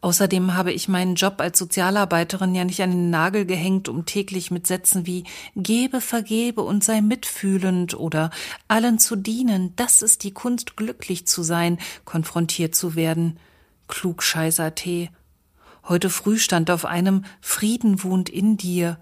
[0.00, 4.52] Außerdem habe ich meinen Job als Sozialarbeiterin ja nicht an den Nagel gehängt, um täglich
[4.52, 5.24] mit Sätzen wie
[5.56, 8.30] Gebe, vergebe und sei mitfühlend oder
[8.68, 13.40] allen zu dienen, das ist die Kunst, glücklich zu sein, konfrontiert zu werden.
[13.88, 15.10] Klugscheißer Tee.
[15.88, 18.98] Heute früh stand auf einem Frieden wohnt in dir.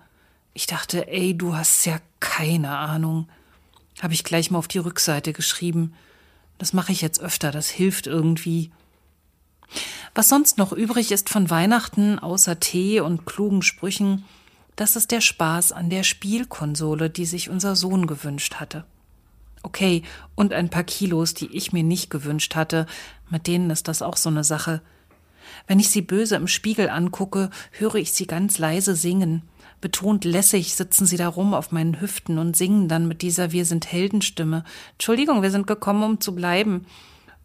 [0.57, 3.29] Ich dachte, ey, du hast ja keine Ahnung.
[4.01, 5.93] Habe ich gleich mal auf die Rückseite geschrieben.
[6.57, 8.71] Das mache ich jetzt öfter, das hilft irgendwie.
[10.15, 14.25] Was sonst noch übrig ist von Weihnachten, außer Tee und klugen Sprüchen,
[14.77, 18.87] das ist der Spaß an der Spielkonsole, die sich unser Sohn gewünscht hatte.
[19.63, 20.05] Okay,
[20.37, 22.87] und ein paar Kilos, die ich mir nicht gewünscht hatte,
[23.29, 24.81] mit denen ist das auch so eine Sache.
[25.67, 29.43] Wenn ich sie böse im Spiegel angucke, höre ich sie ganz leise singen.
[29.87, 33.65] Betont lässig sitzen sie da rum auf meinen Hüften und singen dann mit dieser Wir
[33.65, 34.65] sind Heldenstimme.
[34.95, 36.87] Entschuldigung, wir sind gekommen, um zu bleiben.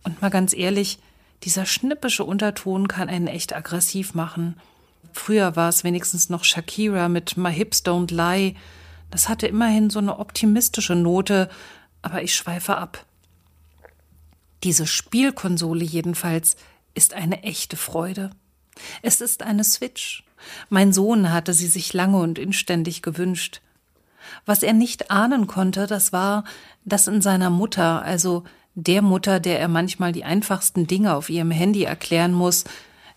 [0.02, 0.98] Und mal ganz ehrlich,
[1.44, 4.56] dieser schnippische Unterton kann einen echt aggressiv machen.
[5.14, 8.56] Früher war es wenigstens noch Shakira mit My Hips Don't Lie.
[9.12, 11.48] Das hatte immerhin so eine optimistische Note,
[12.02, 13.06] aber ich schweife ab.
[14.64, 16.56] Diese Spielkonsole jedenfalls
[16.96, 18.32] ist eine echte Freude.
[19.04, 20.24] Es ist eine Switch.
[20.70, 23.62] Mein Sohn hatte sie sich lange und inständig gewünscht.
[24.46, 26.44] Was er nicht ahnen konnte, das war,
[26.86, 28.44] dass in seiner Mutter, also
[28.76, 32.64] der Mutter, der er manchmal die einfachsten Dinge auf ihrem Handy erklären muss,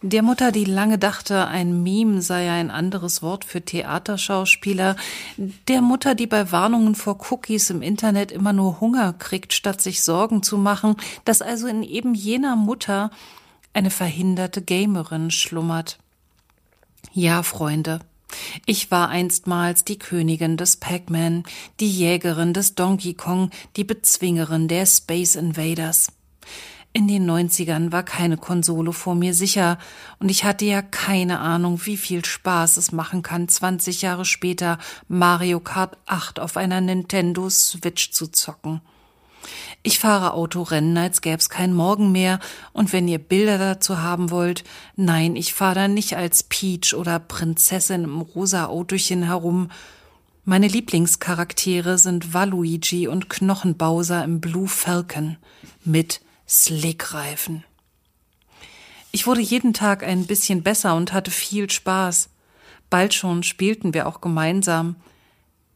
[0.07, 4.97] der Mutter, die lange dachte, ein Meme sei ein anderes Wort für Theaterschauspieler,
[5.39, 10.03] der Mutter, die bei Warnungen vor Cookies im Internet immer nur Hunger kriegt, statt sich
[10.03, 13.11] Sorgen zu machen, dass also in eben jener Mutter
[13.73, 15.99] eine verhinderte Gamerin schlummert.
[17.13, 18.01] Ja, Freunde,
[18.67, 21.45] ich war einstmals die Königin des Pac-Man,
[21.81, 26.09] die Jägerin des Donkey Kong, die Bezwingerin der Space Invaders.
[26.93, 29.79] In den Neunzigern war keine Konsole vor mir sicher,
[30.21, 34.79] und ich hatte ja keine Ahnung, wie viel Spaß es machen kann, 20 Jahre später
[35.09, 38.81] Mario Kart 8 auf einer Nintendo Switch zu zocken.
[39.87, 42.41] Ich fahre Autorennen, als gäb's kein Morgen mehr,
[42.73, 44.65] und wenn ihr Bilder dazu haben wollt,
[44.97, 49.71] nein, ich fahre da nicht als Peach oder Prinzessin im rosa Autochen herum.
[50.47, 55.37] Meine Lieblingscharaktere sind Waluigi und Knochenbowser im Blue Falcon
[55.85, 57.63] mit Slickreifen.
[59.13, 62.31] Ich wurde jeden Tag ein bisschen besser und hatte viel Spaß.
[62.89, 64.97] Bald schon spielten wir auch gemeinsam.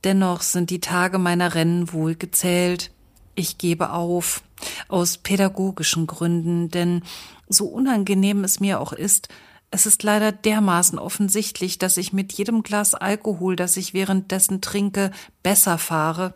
[0.02, 2.90] Dennoch sind die Tage meiner Rennen wohl gezählt
[3.38, 4.42] ich gebe auf,
[4.88, 7.02] aus pädagogischen Gründen, denn
[7.48, 9.28] so unangenehm es mir auch ist,
[9.70, 15.10] es ist leider dermaßen offensichtlich, dass ich mit jedem Glas Alkohol, das ich währenddessen trinke,
[15.42, 16.34] besser fahre.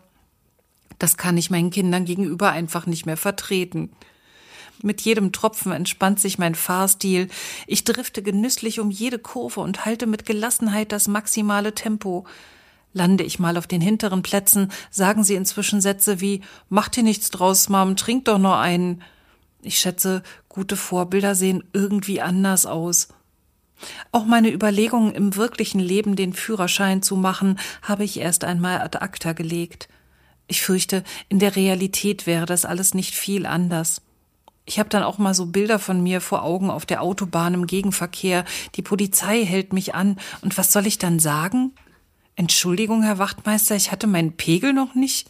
[0.98, 3.90] Das kann ich meinen Kindern gegenüber einfach nicht mehr vertreten.
[4.82, 7.28] Mit jedem Tropfen entspannt sich mein Fahrstil.
[7.66, 12.26] Ich drifte genüsslich um jede Kurve und halte mit Gelassenheit das maximale Tempo.
[12.92, 17.30] Lande ich mal auf den hinteren Plätzen, sagen sie inzwischen Sätze wie Mach dir nichts
[17.30, 19.02] draus, Mom, trink doch nur einen.
[19.62, 23.08] Ich schätze, gute Vorbilder sehen irgendwie anders aus.
[24.12, 28.98] Auch meine Überlegungen im wirklichen Leben den Führerschein zu machen, habe ich erst einmal ad
[28.98, 29.88] acta gelegt.
[30.46, 34.02] Ich fürchte, in der Realität wäre das alles nicht viel anders.
[34.64, 37.66] Ich habe dann auch mal so Bilder von mir vor Augen auf der Autobahn im
[37.66, 38.44] Gegenverkehr.
[38.76, 40.18] Die Polizei hält mich an.
[40.40, 41.72] Und was soll ich dann sagen?
[42.36, 45.28] Entschuldigung, Herr Wachtmeister, ich hatte meinen Pegel noch nicht.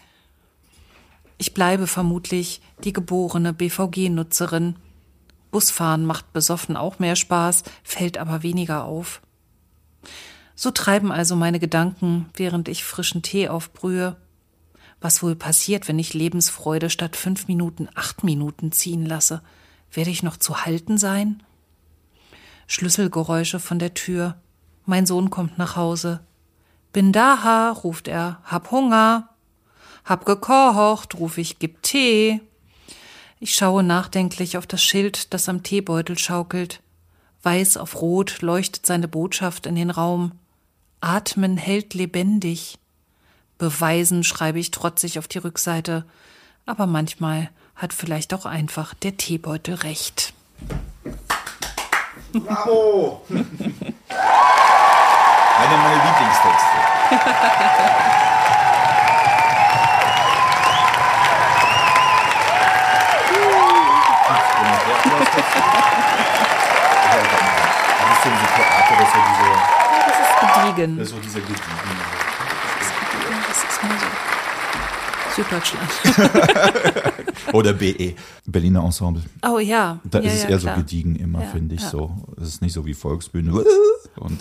[1.39, 4.77] Ich bleibe vermutlich die geborene BVG-Nutzerin.
[5.51, 9.21] Busfahren macht besoffen auch mehr Spaß, fällt aber weniger auf.
[10.55, 14.17] So treiben also meine Gedanken, während ich frischen Tee aufbrühe.
[15.01, 19.43] Was wohl passiert, wenn ich Lebensfreude statt fünf Minuten acht Minuten ziehen lasse?
[19.91, 21.43] Werde ich noch zu halten sein?
[22.69, 24.41] Schlüsselgeräusche von der Tür.
[24.87, 26.21] Mein Sohn kommt nach Hause.
[26.93, 28.41] Bin da, ruft er.
[28.45, 29.29] Hab Hunger.
[30.05, 32.41] Hab gekocht, ruf ich, gib Tee.
[33.41, 36.81] Ich schaue nachdenklich auf das Schild, das am Teebeutel schaukelt.
[37.43, 40.33] Weiß auf Rot leuchtet seine Botschaft in den Raum.
[41.01, 42.79] Atmen hält lebendig.
[43.59, 46.05] Beweisen schreibe ich trotzig auf die Rückseite.
[46.67, 50.35] Aber manchmal hat vielleicht auch einfach der Teebeutel recht.
[52.33, 53.25] Bravo!
[55.63, 57.83] Einer meiner Lieblingstexte.
[67.23, 69.47] Das ist so diese Theater, das ist so diese,
[70.07, 70.91] Das ist gediegen.
[70.99, 71.63] das ist so diese gediegene.
[73.49, 74.07] Das ist mal so.
[75.35, 75.91] Süddeutschland.
[77.55, 78.15] Oder BE,
[78.47, 79.23] Berliner Ensemble.
[79.47, 79.99] Oh ja.
[80.05, 80.75] Da ja, ist es ja, eher klar.
[80.77, 81.89] so gediegen immer, Ja, finde ich ja.
[81.89, 82.11] so.
[82.41, 83.53] Es ist nicht so wie Volksbühne.
[84.17, 84.39] Und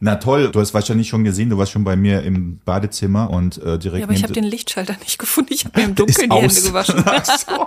[0.00, 3.58] Na toll, du hast wahrscheinlich schon gesehen, du warst schon bei mir im Badezimmer und
[3.58, 5.52] äh, direkt Ja, aber ich habe den Lichtschalter nicht gefunden.
[5.52, 6.64] Ich habe mir im Dunkeln die Hände aus.
[6.64, 7.02] gewaschen.
[7.06, 7.66] Ach so.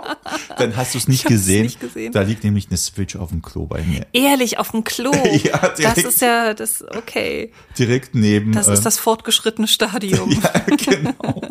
[0.57, 1.63] Dann hast du es nicht gesehen.
[1.63, 2.13] nicht gesehen.
[2.13, 4.05] Da liegt nämlich eine Switch auf dem Klo bei mir.
[4.13, 5.11] Ehrlich, auf dem Klo.
[5.43, 5.97] Ja, das direkt.
[5.97, 7.51] ist ja, das, okay.
[7.77, 8.51] Direkt neben.
[8.53, 10.29] Das äh, ist das fortgeschrittene Stadium.
[10.31, 11.41] Ja, genau.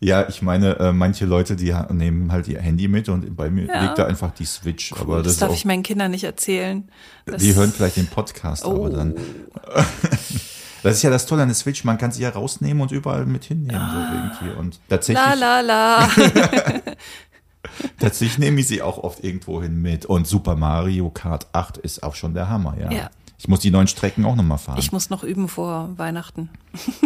[0.00, 3.66] Ja, ich meine, äh, manche Leute, die nehmen halt ihr Handy mit und bei mir
[3.66, 3.82] Ja.
[3.82, 4.92] liegt da einfach die Switch.
[4.92, 6.88] aber das das, darf auch, ich meinen Kindern nicht erzählen.
[7.26, 8.88] Das, die hören vielleicht den Podcast, aber Oh.
[8.88, 9.14] dann.
[10.84, 13.26] Das ist ja das Tolle an der Switch, man kann sie ja rausnehmen und überall
[13.26, 13.98] mit hinnehmen, so
[14.46, 14.56] irgendwie.
[14.60, 15.34] Und tatsächlich, Ah.
[15.34, 16.08] La la la.
[17.98, 20.06] tatsächlich nehme ich sie auch oft irgendwo hin mit.
[20.06, 22.90] Und Super Mario Kart 8 ist auch schon der Hammer, ja.
[22.92, 23.10] Ja.
[23.40, 24.78] Ich muss die neuen Strecken auch nochmal fahren.
[24.80, 26.50] Ich muss noch üben vor Weihnachten.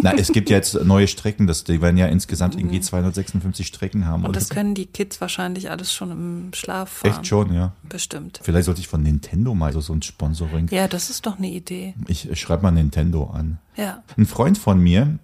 [0.01, 4.07] Na, es gibt ja jetzt neue Strecken, das, die werden ja insgesamt irgendwie 256 Strecken
[4.07, 4.21] haben.
[4.21, 4.27] Mhm.
[4.27, 4.55] Und das so.
[4.55, 7.11] können die Kids wahrscheinlich alles schon im Schlaf fahren.
[7.11, 7.73] Echt schon, ja.
[7.87, 8.39] Bestimmt.
[8.41, 10.69] Vielleicht sollte ich von Nintendo mal so, so ein Sponsoring.
[10.71, 11.93] Ja, das ist doch eine Idee.
[12.07, 13.59] Ich schreibe mal Nintendo an.
[13.75, 14.03] Ja.
[14.17, 15.19] Ein Freund von mir,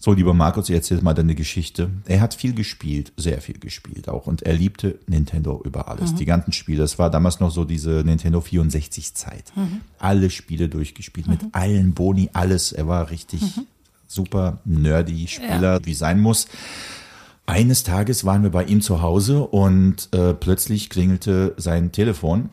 [0.00, 1.90] so lieber Markus, erzähl mal deine Geschichte.
[2.06, 4.26] Er hat viel gespielt, sehr viel gespielt auch.
[4.26, 6.14] Und er liebte Nintendo über alles.
[6.14, 6.78] Die ganzen Spiele.
[6.80, 9.52] Das war damals noch so diese Nintendo 64 Zeit.
[9.98, 12.72] Alle Spiele durchgespielt, mit allen Boni, alles.
[12.72, 13.42] Er war richtig
[14.06, 16.48] super nerdy Spieler, wie sein muss.
[17.44, 22.48] Eines Tages waren wir bei ihm zu Hause und äh, plötzlich klingelte sein Telefon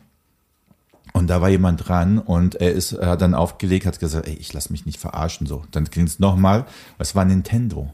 [1.18, 4.34] und da war jemand dran und er ist er hat dann aufgelegt, hat gesagt, ey,
[4.34, 5.64] ich lass mich nicht verarschen so.
[5.70, 6.64] Dann klingt es nochmal,
[6.98, 7.92] es war Nintendo.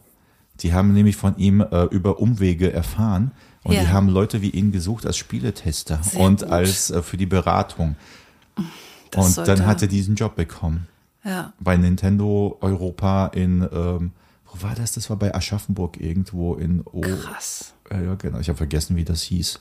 [0.60, 3.32] Die haben nämlich von ihm äh, über Umwege erfahren
[3.64, 3.80] und Ja.
[3.80, 6.50] die haben Leute wie ihn gesucht als Spieletester Sehr und gut.
[6.50, 7.96] als äh, für die Beratung.
[9.10, 10.86] Das und sollte- dann hat er diesen Job bekommen
[11.24, 11.52] Ja.
[11.60, 14.12] bei Nintendo Europa in ähm,
[14.52, 14.92] wo war das?
[14.92, 17.74] Das war bei Aschaffenburg irgendwo in o Krass.
[17.90, 18.38] ja, genau.
[18.38, 19.60] Ich habe vergessen, wie das hieß.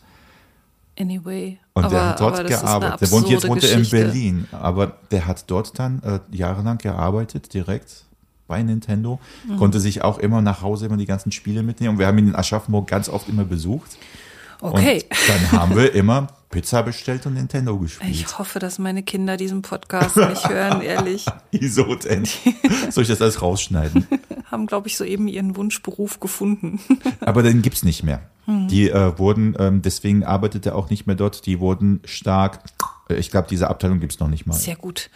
[1.00, 1.60] Anyway.
[1.74, 3.02] Und aber, der hat dort gearbeitet.
[3.02, 3.90] Der wohnt jetzt absurde wohnt er in.
[3.90, 8.06] Berlin, aber der hat dort dann äh, jahrelang gearbeitet, direkt
[8.48, 9.20] bei Nintendo.
[9.48, 9.58] Mhm.
[9.58, 11.96] Konnte sich auch immer nach Hause immer die ganzen Spiele mitnehmen.
[11.96, 13.98] Und wir haben ihn in Aschaffenburg ganz oft immer besucht.
[14.62, 15.04] Okay.
[15.10, 18.12] Und dann haben wir immer Pizza bestellt und Nintendo gespielt.
[18.12, 21.26] Ich hoffe, dass meine Kinder diesen Podcast nicht hören, ehrlich.
[21.52, 22.26] Wieso denn?
[22.92, 24.06] Soll ich das alles rausschneiden?
[24.52, 26.80] Haben, glaube ich, soeben ihren Wunschberuf gefunden.
[27.22, 28.30] Aber den gibt's nicht mehr.
[28.46, 28.68] Hm.
[28.68, 31.48] Die äh, wurden, ähm, deswegen arbeitet er auch nicht mehr dort.
[31.48, 32.60] Die wurden stark.
[33.10, 34.54] Äh, Ich glaube, diese Abteilung gibt's noch nicht mal.
[34.54, 35.10] Sehr gut.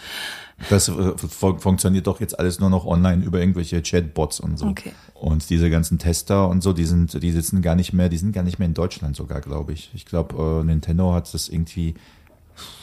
[0.70, 4.68] Das äh, fun funktioniert doch jetzt alles nur noch online über irgendwelche Chatbots und so.
[4.68, 4.92] Okay.
[5.14, 8.32] Und diese ganzen Tester und so, die sind, die sitzen gar nicht mehr, die sind
[8.34, 9.92] gar nicht mehr in Deutschland sogar, glaube ich.
[9.94, 11.96] Ich glaube, äh, Nintendo hat das irgendwie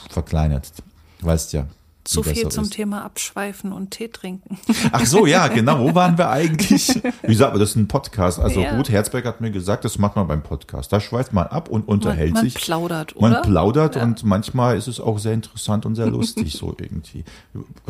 [0.09, 0.73] verkleinert.
[1.21, 1.67] Weißt ja.
[2.05, 2.73] Das viel zum ist.
[2.75, 4.59] Thema Abschweifen und Tee trinken.
[4.93, 5.79] Ach so, ja, genau.
[5.81, 6.89] Wo waren wir eigentlich?
[7.23, 8.39] Wie gesagt, das ist ein Podcast.
[8.39, 8.77] Also Ja.
[8.77, 10.93] Ruth Herzberg hat mir gesagt, das macht man beim Podcast.
[10.93, 12.55] Da schweift man ab und unterhält man sich.
[12.55, 13.43] plaudert, Man oder?
[13.43, 14.03] plaudert Ja.
[14.03, 17.25] und manchmal ist es auch sehr interessant und sehr lustig so irgendwie.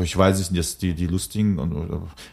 [0.03, 1.75] Ich weiß es nicht, dass die, die lustigen und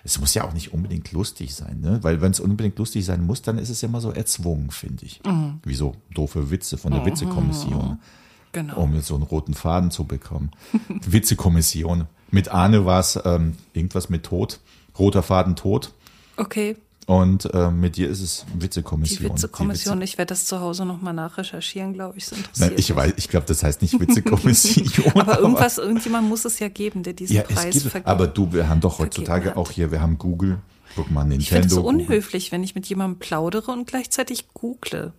[0.04, 2.00] es muss ja auch nicht unbedingt lustig sein, ne?
[2.04, 5.06] Weil wenn es unbedingt lustig sein muss, dann ist es ja immer so erzwungen, finde
[5.06, 5.22] ich.
[5.26, 5.60] Mhm.
[5.64, 8.00] Wie so doofe Witze von der Witzekommission
[8.54, 8.76] Genau.
[8.82, 10.52] um so einen roten Faden zu bekommen.
[11.06, 12.08] Witzekommission.
[12.32, 14.60] Mit Arne war es ähm, irgendwas mit Tod,
[14.98, 15.92] roter Faden tot.
[16.38, 16.76] Okay,
[17.08, 19.30] Und ähm, mit dir ist es die Witzekommission.
[19.32, 20.00] Witzekommission.
[20.00, 22.26] Die Ich werde das zu Hause nochmal nachrecherchieren, glaube ich.
[22.26, 25.12] So Witze- Nein, ich weiß, ich glaube, das heißt nicht Witzekommission.
[25.16, 28.08] Aber irgendwas, irgendjemand muss es ja geben, der diesen ja, Preis gibt, vergibt.
[28.08, 30.60] aber du, wir haben doch heutzutage auch hier, wir haben Google,
[30.96, 31.42] guck mal, Nintendo.
[31.44, 32.02] ich finde es so Google.
[32.02, 35.14] unhöflich, wenn ich mit jemandem plaudere und gleichzeitig google.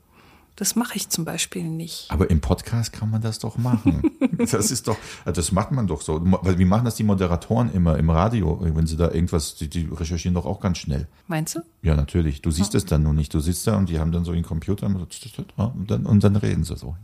[0.57, 2.07] Das mache ich zum Beispiel nicht.
[2.11, 4.03] Aber im Podcast kann man das doch machen.
[4.51, 6.21] Das ist doch, also das macht man doch so.
[6.43, 9.89] Weil Wie machen das die Moderatoren immer im Radio, wenn sie da irgendwas, die, die
[9.93, 11.07] recherchieren doch auch ganz schnell.
[11.29, 11.61] Meinst du?
[11.83, 12.43] Ja, natürlich.
[12.43, 13.33] Du siehst es dann nur nicht.
[13.35, 16.65] Du sitzt da und die haben dann so ihren Computer und, dann, und dann reden
[16.65, 16.97] sie so.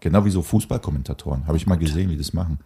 [0.00, 1.46] Genau wie so Fußballkommentatoren.
[1.48, 2.60] Habe ich mal gesehen, wie das machen.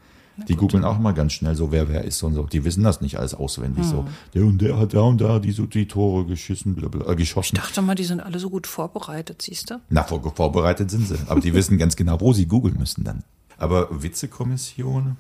[0.47, 2.45] Die googeln auch immer ganz schnell so, wer wer ist und so.
[2.45, 4.07] Die wissen das nicht alles auswendig so.
[4.35, 7.57] Der und der hat da und da die, so die Tore geschissen, blablabla, äh, geschossen.
[7.57, 9.81] Ich dachte mal, die sind alle so gut vorbereitet, siehst du?
[9.89, 11.17] Na, vor, vorbereitet sind sie.
[11.27, 13.25] Aber die wissen ganz genau, wo sie googeln müssen dann.
[13.59, 15.17] Aber Witzekommission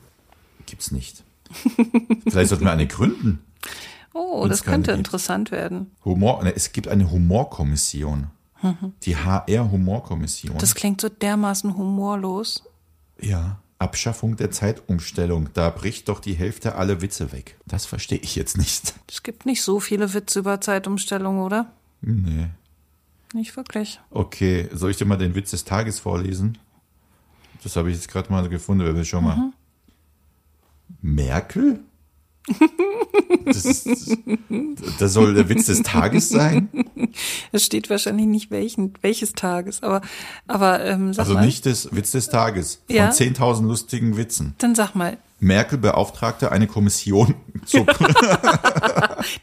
[0.66, 1.24] gibt's nicht.
[2.28, 3.40] Vielleicht sollten wir eine gründen.
[4.14, 4.98] Oh, Uns das könnte gibt.
[4.98, 5.90] interessant werden.
[6.04, 8.28] Humor, ne, es gibt eine Humorkommission.
[9.04, 10.58] Die HR-Humorkommission.
[10.58, 12.64] Das klingt so dermaßen humorlos.
[13.20, 13.60] Ja.
[13.78, 15.50] Abschaffung der Zeitumstellung.
[15.54, 17.56] Da bricht doch die Hälfte alle Witze weg.
[17.66, 18.94] Das verstehe ich jetzt nicht.
[19.08, 21.70] Es gibt nicht so viele Witze über Zeitumstellung, oder?
[22.00, 22.48] Nee.
[23.34, 24.00] Nicht wirklich.
[24.10, 26.58] Okay, soll ich dir mal den Witz des Tages vorlesen?
[27.62, 29.52] Das habe ich jetzt gerade mal gefunden, wer will schon mal.
[31.02, 31.80] Merkel?
[33.44, 34.16] Das, ist,
[34.98, 36.68] das soll der Witz des Tages sein?
[37.52, 40.00] Es steht wahrscheinlich nicht welchen, welches Tages, aber,
[40.46, 41.44] aber ähm, sag Also mal.
[41.46, 42.80] nicht des Witz des Tages.
[42.86, 43.10] Von Ja.
[43.10, 44.54] 10.000 lustigen Witzen.
[44.58, 47.34] Dann sag mal, Merkel beauftragte eine Kommission
[47.64, 47.86] zu.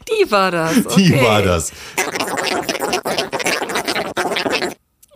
[0.08, 0.76] die war das.
[0.86, 1.02] Okay.
[1.02, 1.72] Die war das.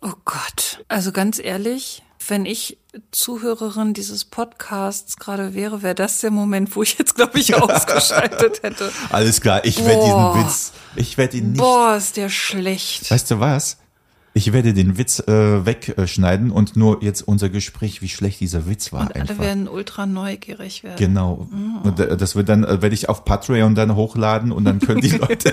[0.03, 0.84] Oh Gott.
[0.88, 2.78] Also ganz ehrlich, wenn ich
[3.11, 8.62] Zuhörerin dieses Podcasts gerade wäre, wäre das der Moment, wo ich jetzt, glaube ich, ausgeschaltet
[8.62, 8.91] hätte.
[9.11, 10.47] Alles klar, ich werde diesen.
[10.47, 10.72] Witz.
[10.97, 11.61] Ich werde ihn nicht.
[11.61, 13.11] Boah, ist der schlecht.
[13.11, 13.76] Weißt du was?
[14.33, 18.93] Ich werde den Witz äh, wegschneiden und nur jetzt unser Gespräch, wie schlecht dieser Witz
[18.93, 19.39] war Und alle einfach.
[19.41, 20.97] werden ultra neugierig werden.
[20.99, 21.49] Genau.
[21.83, 25.01] Und da- das wird dann äh, werde ich auf Patreon dann hochladen und dann können
[25.01, 25.53] die Leute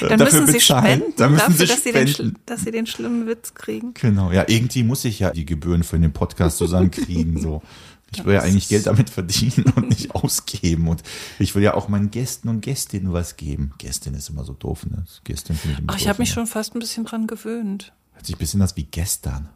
[0.00, 0.84] Dann dafür müssen sie bezahlen.
[0.98, 1.92] spenden Dann müssen dafür, sie dass sie,
[2.22, 3.94] den, dass sie den schlimmen Witz kriegen.
[3.94, 4.32] Genau.
[4.32, 7.62] Ja, irgendwie muss ich ja die Gebühren für den Podcast zusammenkriegen so.
[8.10, 10.88] Ich will ja eigentlich Geld damit verdienen und nicht ausgeben.
[10.88, 11.02] Und
[11.38, 13.74] ich will ja auch meinen Gästen und Gästinnen was geben.
[13.76, 15.04] Gästin ist immer so doof, ne?
[15.24, 17.92] Gästin finde ich immer Ach, ich habe mich schon fast ein bisschen dran gewöhnt.
[18.18, 19.48] Hört sich ein bisschen an wie gestern.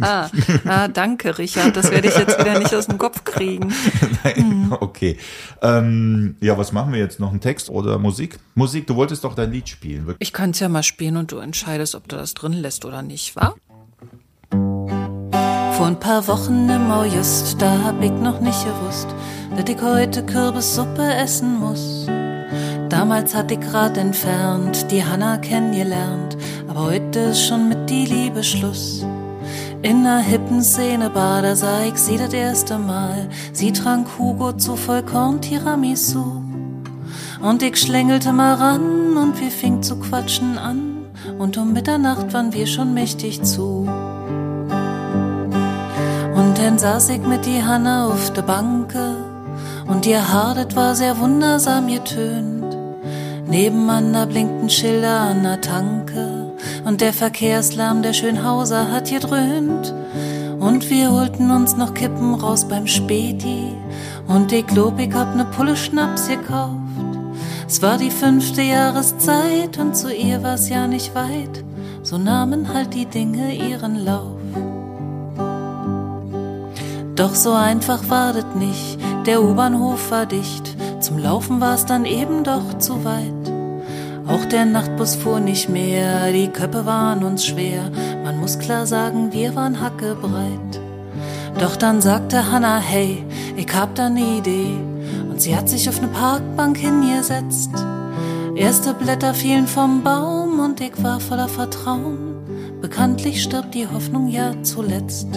[0.00, 0.28] Ah,
[0.64, 1.76] ah, danke, Richard.
[1.76, 3.72] Das werde ich jetzt wieder nicht aus dem Kopf kriegen.
[4.24, 5.16] Nein, okay.
[5.62, 7.20] Ähm, ja, was machen wir jetzt?
[7.20, 8.38] Noch einen Text oder Musik?
[8.56, 10.14] Musik, du wolltest doch dein Lied spielen.
[10.18, 13.02] Ich kann es ja mal spielen und du entscheidest, ob du das drin lässt oder
[13.02, 13.54] nicht, wa?
[14.50, 19.08] Vor ein paar Wochen im August, da hab ich noch nicht gewusst,
[19.56, 22.06] dass ich heute Kürbissuppe essen muss.
[22.88, 26.36] Damals hat ich grad entfernt die Hanna kennengelernt,
[26.74, 29.06] aber heute ist schon mit die Liebe Schluss.
[29.82, 33.28] In ner hippen Szenebar, da sah ich sie das erste Mal.
[33.52, 36.42] Sie trank Hugo zu Vollkorn Tiramisu.
[37.40, 41.06] Und ich schlängelte mal ran und wir fing zu quatschen an.
[41.38, 43.86] Und um Mitternacht waren wir schon mächtig zu.
[46.34, 49.16] Und dann saß ich mit die Hanna auf der Banke.
[49.86, 52.76] Und ihr Haar, war sehr wundersam getönt.
[53.46, 56.43] Nebenan da blinkten Schilder an der Tanke.
[56.84, 59.94] Und der Verkehrslärm der Schönhauser hat gedröhnt.
[60.60, 63.72] Und wir holten uns noch Kippen raus beim Späti.
[64.26, 66.78] Und ich glaub, ich hab ne Pulle Schnaps gekauft.
[67.66, 71.64] Es war die fünfte Jahreszeit und zu ihr war's ja nicht weit.
[72.02, 74.38] So nahmen halt die Dinge ihren Lauf.
[77.16, 80.76] Doch so einfach war das nicht, der U-Bahnhof war dicht.
[81.00, 83.43] Zum Laufen war's dann eben doch zu weit.
[84.26, 87.90] Auch der Nachtbus fuhr nicht mehr, die Köpfe waren uns schwer.
[88.24, 90.80] Man muss klar sagen, wir waren hackebreit.
[91.58, 93.22] Doch dann sagte Hanna, hey,
[93.56, 94.76] ich hab da ne Idee.
[95.30, 97.70] Und sie hat sich auf ne Parkbank hingesetzt.
[98.56, 102.36] Erste Blätter fielen vom Baum und ich war voller Vertrauen.
[102.80, 105.28] Bekanntlich stirbt die Hoffnung ja zuletzt.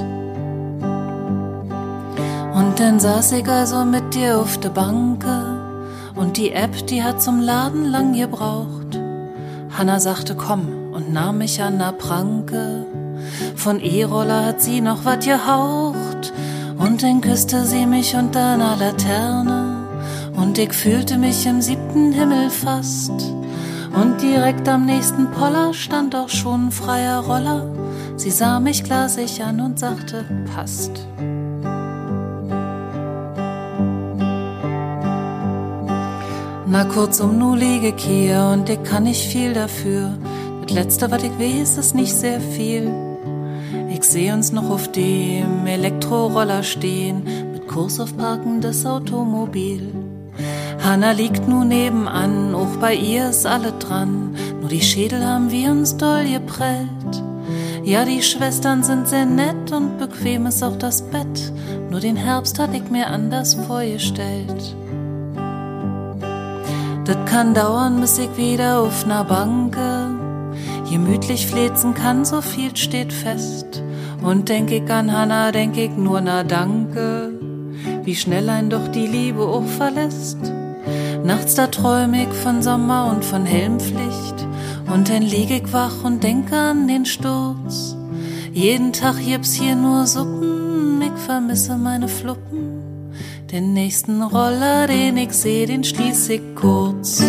[2.54, 5.58] Und dann saß ich also mit dir auf der Banke.
[6.16, 8.77] Und die App, die hat zum Laden lang gebraucht.
[9.78, 12.88] Hanna sagte, komm und nahm mich an der Pranke.
[13.56, 16.34] Von E-Roller hat sie noch wat gehaucht.
[16.80, 19.88] Und dann küsste sie mich unter einer Laterne.
[20.36, 23.12] Und ich fühlte mich im siebten Himmel fast.
[23.94, 27.70] Und direkt am nächsten Poller stand auch schon ein freier Roller.
[28.16, 30.26] Sie sah mich glasig an und sagte,
[30.56, 31.06] passt.
[36.70, 40.18] Na kurzum, nu liege ich hier und ich kann nicht viel dafür.
[40.64, 42.92] Das letzte, was ich weiß, ist nicht sehr viel.
[43.90, 49.94] Ich seh uns noch auf dem Elektroroller stehen, mit Kurs auf parkendes Automobil.
[50.84, 54.36] Hanna liegt nu nebenan, auch bei ihr ist alle dran.
[54.60, 57.24] Nur die Schädel haben wir uns doll geprellt.
[57.86, 61.54] Ja, die Schwestern sind sehr nett und bequem ist auch das Bett.
[61.90, 64.76] Nur den Herbst hatte ich mir anders vorgestellt.
[67.08, 70.10] Das kann dauern, bis ich wieder auf ner Banke
[70.90, 73.82] gemütlich flezen kann, so viel steht fest.
[74.22, 77.32] Und denk ich an Hanna, denk ich nur na danke,
[78.04, 80.38] wie schnell ein doch die Liebe auch verlässt.
[81.24, 84.46] Nachts da träum ich von Sommer und von Helmpflicht.
[84.94, 87.96] Und dann lieg ich wach und denke an den Sturz.
[88.52, 92.77] Jeden Tag gibt's hier nur Suppen, ich vermisse meine Fluppen.
[93.52, 97.24] Den nächsten Roller, den ich seh, den schließ ich kurz.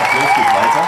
[0.00, 0.84] Applaus geht weiter.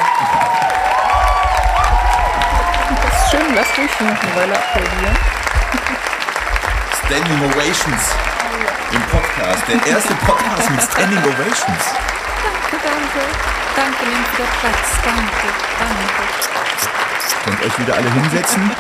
[3.03, 4.86] Das ist schön, lass eine Weile applaudieren.
[7.07, 8.03] Standing Ovations
[8.93, 9.63] im Podcast.
[9.69, 11.85] Der erste Podcast mit Standing Ovations.
[12.43, 13.21] Danke, danke.
[13.77, 14.87] Danke, nehmt wieder Platz.
[15.05, 15.47] Danke,
[15.79, 16.23] danke.
[17.45, 18.71] Könnt euch wieder alle hinsetzen.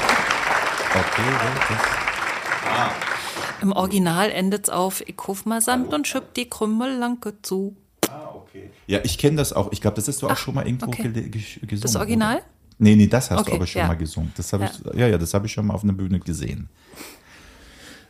[0.90, 1.22] Okay,
[1.68, 7.76] das Im Original endet's auf, ich kauf mal Sand und schüpp die Krümmellanke zu.
[8.88, 9.70] Ja, ich kenne das auch.
[9.70, 11.12] Ich glaube, das hast du auch schon mal irgendwo okay.
[11.30, 11.80] gesungen.
[11.80, 12.38] Das Original?
[12.38, 12.44] Oder?
[12.78, 13.86] Nee, nee, das hast Okay, du aber schon ja.
[13.86, 14.32] mal gesungen.
[14.36, 16.68] Das habe ich, ja, ja, das habe ich schon mal auf einer Bühne gesehen.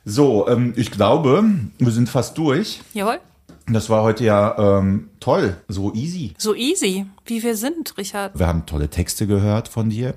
[0.09, 1.45] So, ähm, ich glaube,
[1.79, 2.81] wir sind fast durch.
[2.95, 3.19] Jawohl.
[3.67, 6.33] Das war heute ja ähm, toll, so easy.
[6.39, 8.39] So easy, wie wir sind, Richard.
[8.39, 10.15] Wir haben tolle Texte gehört von dir.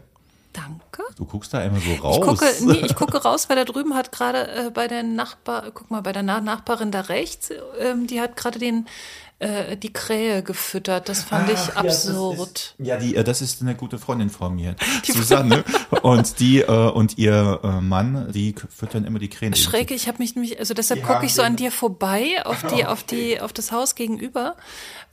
[0.54, 1.02] Danke.
[1.16, 2.18] Du guckst da immer so raus.
[2.18, 5.72] Ich gucke, nee, ich gucke raus, weil da drüben hat gerade äh, bei der Nachbar,
[5.74, 8.86] guck mal, bei der Na Nachbarin da rechts, ähm, die hat gerade den
[9.40, 11.10] äh, die Krähe gefüttert.
[11.10, 12.76] Das fand ich Ach, ja, das absurd.
[12.78, 14.76] ist- Ja, die, äh, das ist eine gute Freundin von mir,
[15.06, 15.64] Susanne.
[16.02, 19.56] und die äh, und ihr äh, Mann, die füttern immer die Krähen.
[19.56, 22.64] Schräg, ich habe mich nämlich, also deshalb Die gucke ich so an dir vorbei auf
[22.64, 24.56] die, auf die, auf das Haus gegenüber,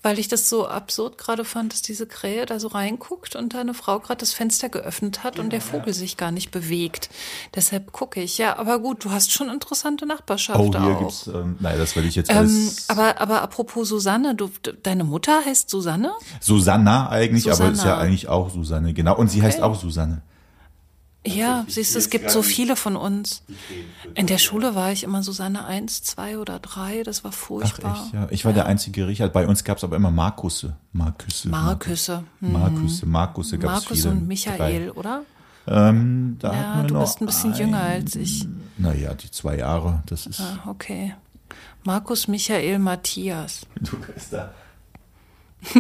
[0.02, 3.60] weil ich das so absurd gerade fand, dass diese Krähe da so reinguckt und da
[3.60, 7.10] eine Frau gerade das Fenster geöffnet hat und der Vogel sich gar nicht bewegt.
[7.54, 8.38] Deshalb gucke ich.
[8.38, 10.98] Ja, aber gut, du hast schon interessante Nachbarschaft Oh, hier auch.
[11.00, 11.26] gibt's.
[11.26, 12.84] Ähm, nein, das will ich jetzt Ähm, alles.
[12.88, 14.50] aber, aber apropos Susanne, du,
[14.82, 16.12] deine Mutter heißt Susanne?
[16.40, 17.98] Susanna eigentlich, aber ist ja Susanna.
[17.98, 19.16] eigentlich auch Susanne, genau.
[19.16, 20.22] Und sie heißt auch Susanne.
[21.26, 23.42] Ja, siehst du, es gibt so viele von uns.
[24.14, 28.02] In der Schule war ich immer Susanne 1, 2 oder 3, das war Ach furchtbar.
[28.04, 28.26] echt, ja.
[28.30, 29.32] Ich war der einzige Richard.
[29.32, 30.76] Bei uns gab's aber immer Markusse.
[30.92, 31.48] Marküsse.
[31.48, 32.24] Marküsse.
[32.40, 32.52] Hm.
[32.52, 34.10] Markusse, Markusse gab's Markus viele.
[34.10, 35.22] und Michael, oder?
[35.66, 35.88] Drei.
[35.88, 38.46] Ähm, da Ja, du bist ein bisschen jünger als ich.
[38.78, 40.40] Naja, die zwei Jahre, das ist.
[40.40, 41.14] Ah, okay.
[41.84, 43.66] Markus, Michael, Matthias.
[43.80, 44.52] Du bist da.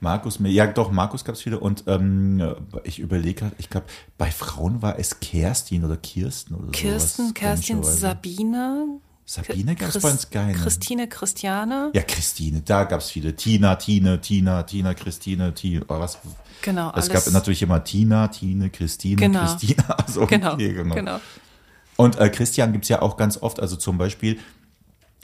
[0.00, 3.86] Markus, ja doch, Markus gab es viele und ähm, ich überlege gerade, ich glaube,
[4.16, 7.34] bei Frauen war es Kerstin oder Kirsten oder Kirsten, sowas.
[7.34, 7.82] Kerstin.
[7.82, 9.00] Sabine.
[9.24, 10.52] Sabine gab's Chris- bei uns keine.
[10.54, 11.90] Christine, Christiane.
[11.94, 13.36] Ja, Christine, da gab es viele.
[13.36, 16.18] Tina, Tine, Tina, Tina, Christine, Tina, oh, was?
[16.62, 19.40] Genau, Es gab natürlich immer Tina, Tine, Christine, Genau.
[19.40, 19.84] Christina.
[20.06, 20.94] Also, Genau, okay, genau.
[20.94, 21.20] genau.
[21.96, 24.38] Und äh, Christian gibt's ja auch ganz oft, also zum Beispiel,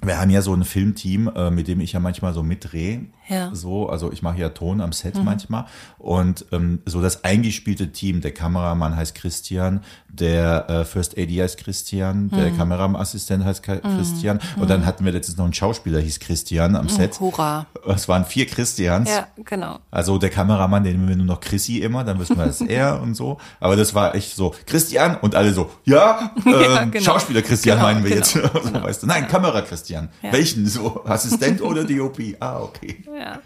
[0.06, 3.06] wir haben ja so ein Filmteam, äh, mit dem ich ja manchmal so mitdrehe.
[3.28, 3.50] Ja.
[3.50, 3.54] Mhm.
[3.54, 5.64] So, also ich mache ja Ton am Set manchmal.
[5.98, 11.56] Und ähm, so das eingespielte Team, der Kameramann heißt Christian, der äh, First AD heißt
[11.58, 12.56] Christian, der Mhm.
[12.58, 14.40] Kameramassistent heißt Ka- Christian.
[14.56, 17.18] Und dann hatten wir letztens noch einen Schauspieler, hieß Christian am Set.
[17.20, 17.66] Hurra.
[17.86, 19.08] Es waren vier Christians.
[19.10, 19.78] Ja, genau.
[19.90, 22.68] Also der Kameramann, den nennen wir nur noch Chrissy immer, dann wissen wir, das ist
[22.70, 23.38] er und so.
[23.60, 27.04] Aber das war echt so, Christian und alle so, ja, ähm, Ja, genau.
[27.04, 28.32] Schauspieler Christian Genau, meinen wir genau, jetzt.
[28.72, 29.06] so, weißt du.
[29.06, 29.93] Nein, Kamera Christian.
[30.30, 30.66] Welchen?
[30.66, 32.20] So, Assistent oder DOP?
[32.40, 33.04] Ah, okay.
[33.16, 33.40] Ja.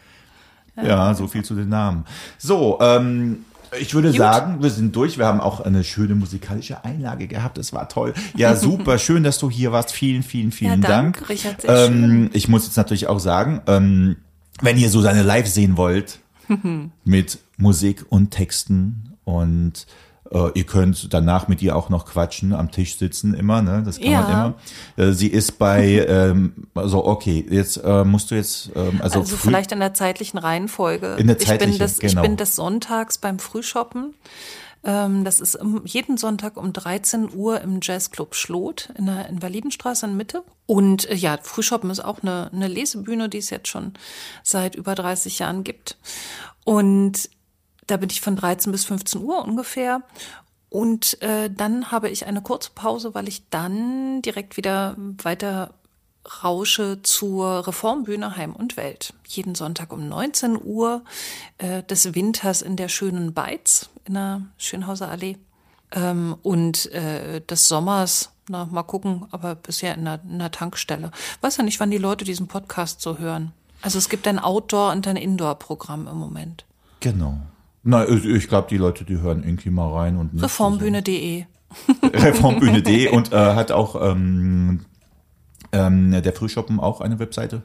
[0.81, 2.05] Ja, so viel zu den Namen.
[2.39, 3.45] So, ähm,
[3.79, 5.19] ich würde sagen, wir sind durch.
[5.19, 7.59] Wir haben auch eine schöne musikalische Einlage gehabt.
[7.59, 8.15] Das war toll.
[8.37, 8.99] Ja, super.
[8.99, 9.93] Schön, dass du hier warst.
[9.93, 11.17] Vielen, vielen, vielen Ja, Dank.
[11.17, 11.63] danke, Richard.
[11.63, 14.17] Sehr ähm, ich muss jetzt natürlich auch sagen, ähm,
[14.63, 16.21] wenn ihr so seine Live sehen wollt,
[17.05, 19.87] mit Musik und Texten und
[20.31, 23.83] äh, ihr könnt danach mit ihr auch noch quatschen, am Tisch sitzen immer, ne?
[23.85, 24.21] Das kann Ja.
[24.21, 24.55] man immer.
[25.09, 29.37] Äh, sie ist bei, ähm, also okay, jetzt äh, musst du jetzt, ähm, also, Also
[29.37, 31.17] vielleicht in der zeitlichen Reihenfolge.
[31.19, 32.23] In der ich bin zeitlichen, des, genau.
[32.23, 34.15] Ich bin des Sonntags beim Frühshoppen.
[34.85, 40.17] Ähm, das ist jeden Sonntag um 13 Uhr im Jazzclub Schlot in der Invalidenstraße in
[40.17, 40.45] Mitte.
[40.67, 43.95] Und äh, ja, Frühshoppen ist auch eine, eine Lesebühne, die es jetzt schon
[44.43, 45.97] seit über 30 Jahren gibt.
[46.65, 47.29] Und
[47.89, 50.03] da bin ich von 13 bis 15 Uhr ungefähr.
[50.71, 55.75] Und äh, dann habe ich eine kurze Pause, weil ich dann direkt wieder weiter
[56.43, 59.15] rausche zur Reformbühne Heim und Welt.
[59.27, 61.03] Jeden Sonntag um 19 Uhr
[61.57, 65.37] äh, des Winters in der schönen Beiz in der Schönhauser Allee.
[65.93, 71.13] Ähm, und äh, des Sommers, na, mal gucken, aber bisher in einer, in einer Tankstelle.
[71.41, 73.53] Weiß ja nicht, wann die Leute diesen Podcast so hören.
[73.81, 76.65] Also es gibt ein Outdoor- und ein Indoor-Programm im Moment.
[77.01, 77.39] Genau.
[77.89, 81.47] Na, ich, ich glaube, die Leute, die hören irgendwie mal rein und Reformbühne.de.
[82.03, 84.85] Reformbühne.de und äh, hat auch ähm,
[85.73, 87.63] ähm, der Frühschoppen auch eine Webseite?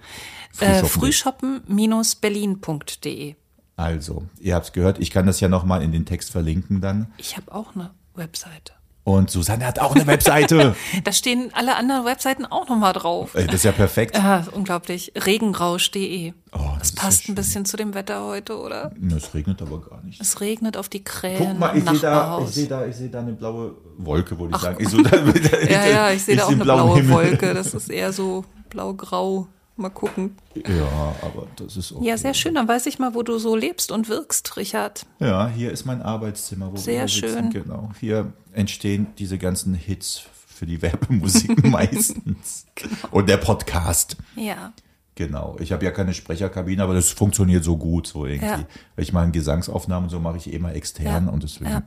[0.61, 1.61] Äh, Frühschoppen.
[1.67, 3.35] Frühschoppen-berlin.de.
[3.75, 7.11] Also, ihr habt es gehört, ich kann das ja nochmal in den Text verlinken dann.
[7.17, 8.71] Ich habe auch eine Webseite.
[9.05, 10.75] Und Susanne hat auch eine Webseite.
[11.03, 13.35] Da stehen alle anderen Webseiten auch nochmal drauf.
[13.35, 14.15] Ey, das ist ja perfekt.
[14.15, 15.11] Ja, unglaublich.
[15.15, 16.33] Regenrausch.de.
[16.53, 18.91] Oh, das das passt ja ein bisschen zu dem Wetter heute, oder?
[19.15, 20.21] Es regnet aber gar nicht.
[20.21, 23.09] Es regnet auf die Krähen Guck mal, ich sehe da, ich sehe da, ich sehe
[23.09, 24.77] da eine blaue Wolke, würde ich sagen.
[24.79, 25.17] Ich so, da,
[25.69, 27.13] ja, ja, ich sehe da auch eine blaue Himmel.
[27.13, 27.53] Wolke.
[27.53, 29.47] Das ist eher so blau-grau.
[29.75, 30.37] Mal gucken.
[30.55, 32.05] Ja, aber das ist okay.
[32.07, 32.53] Ja, sehr schön.
[32.53, 35.05] Dann weiß ich mal, wo du so lebst und wirkst, Richard.
[35.19, 37.51] Ja, hier ist mein Arbeitszimmer, wo Sehr wir sitzen.
[37.51, 37.63] schön.
[37.63, 37.89] Genau.
[37.99, 42.65] Hier entstehen diese ganzen Hits für die Werbemusik meistens.
[43.09, 44.15] Und der Podcast.
[44.35, 44.73] Ja.
[45.15, 45.55] Genau.
[45.59, 48.45] Ich habe ja keine Sprecherkabine, aber das funktioniert so gut so irgendwie.
[48.45, 48.67] Ja.
[48.95, 51.31] Weil ich meine Gesangsaufnahmen so mache ich immer extern Ja.
[51.31, 51.71] und deswegen.
[51.71, 51.81] Ja.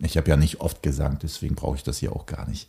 [0.00, 2.68] Ich habe ja nicht oft Gesang, deswegen brauche ich das hier auch gar nicht.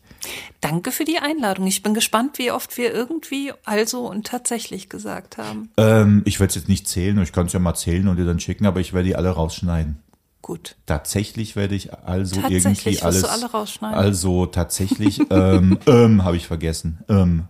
[0.61, 1.67] Danke für die Einladung.
[1.67, 5.69] Ich bin gespannt, wie oft wir irgendwie also und tatsächlich gesagt haben.
[5.77, 8.25] Ähm, ich werde es jetzt nicht zählen, ich kann es ja mal zählen und dir
[8.25, 9.99] dann schicken, aber ich werde die alle rausschneiden.
[10.41, 10.75] Gut.
[10.87, 13.21] Tatsächlich werde ich also Tatsächlich irgendwie alles.
[13.21, 13.97] du alle rausschneiden?
[13.97, 16.99] Also tatsächlich, ähm, ähm, habe ich vergessen.
[17.07, 17.43] Ähm,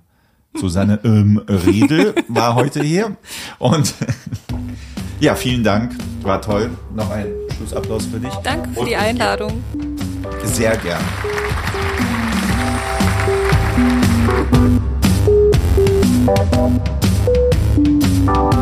[0.55, 3.15] Susanne ähm, Riedel war heute hier.
[3.59, 3.93] Und
[5.21, 5.95] ja, vielen Dank.
[6.23, 6.71] War toll.
[6.93, 7.27] Noch ein
[7.60, 8.34] Schlussapplaus für dich.
[8.43, 9.62] Danke für die Einladung.
[10.45, 11.03] Sehr gern.
[18.26, 18.53] Thank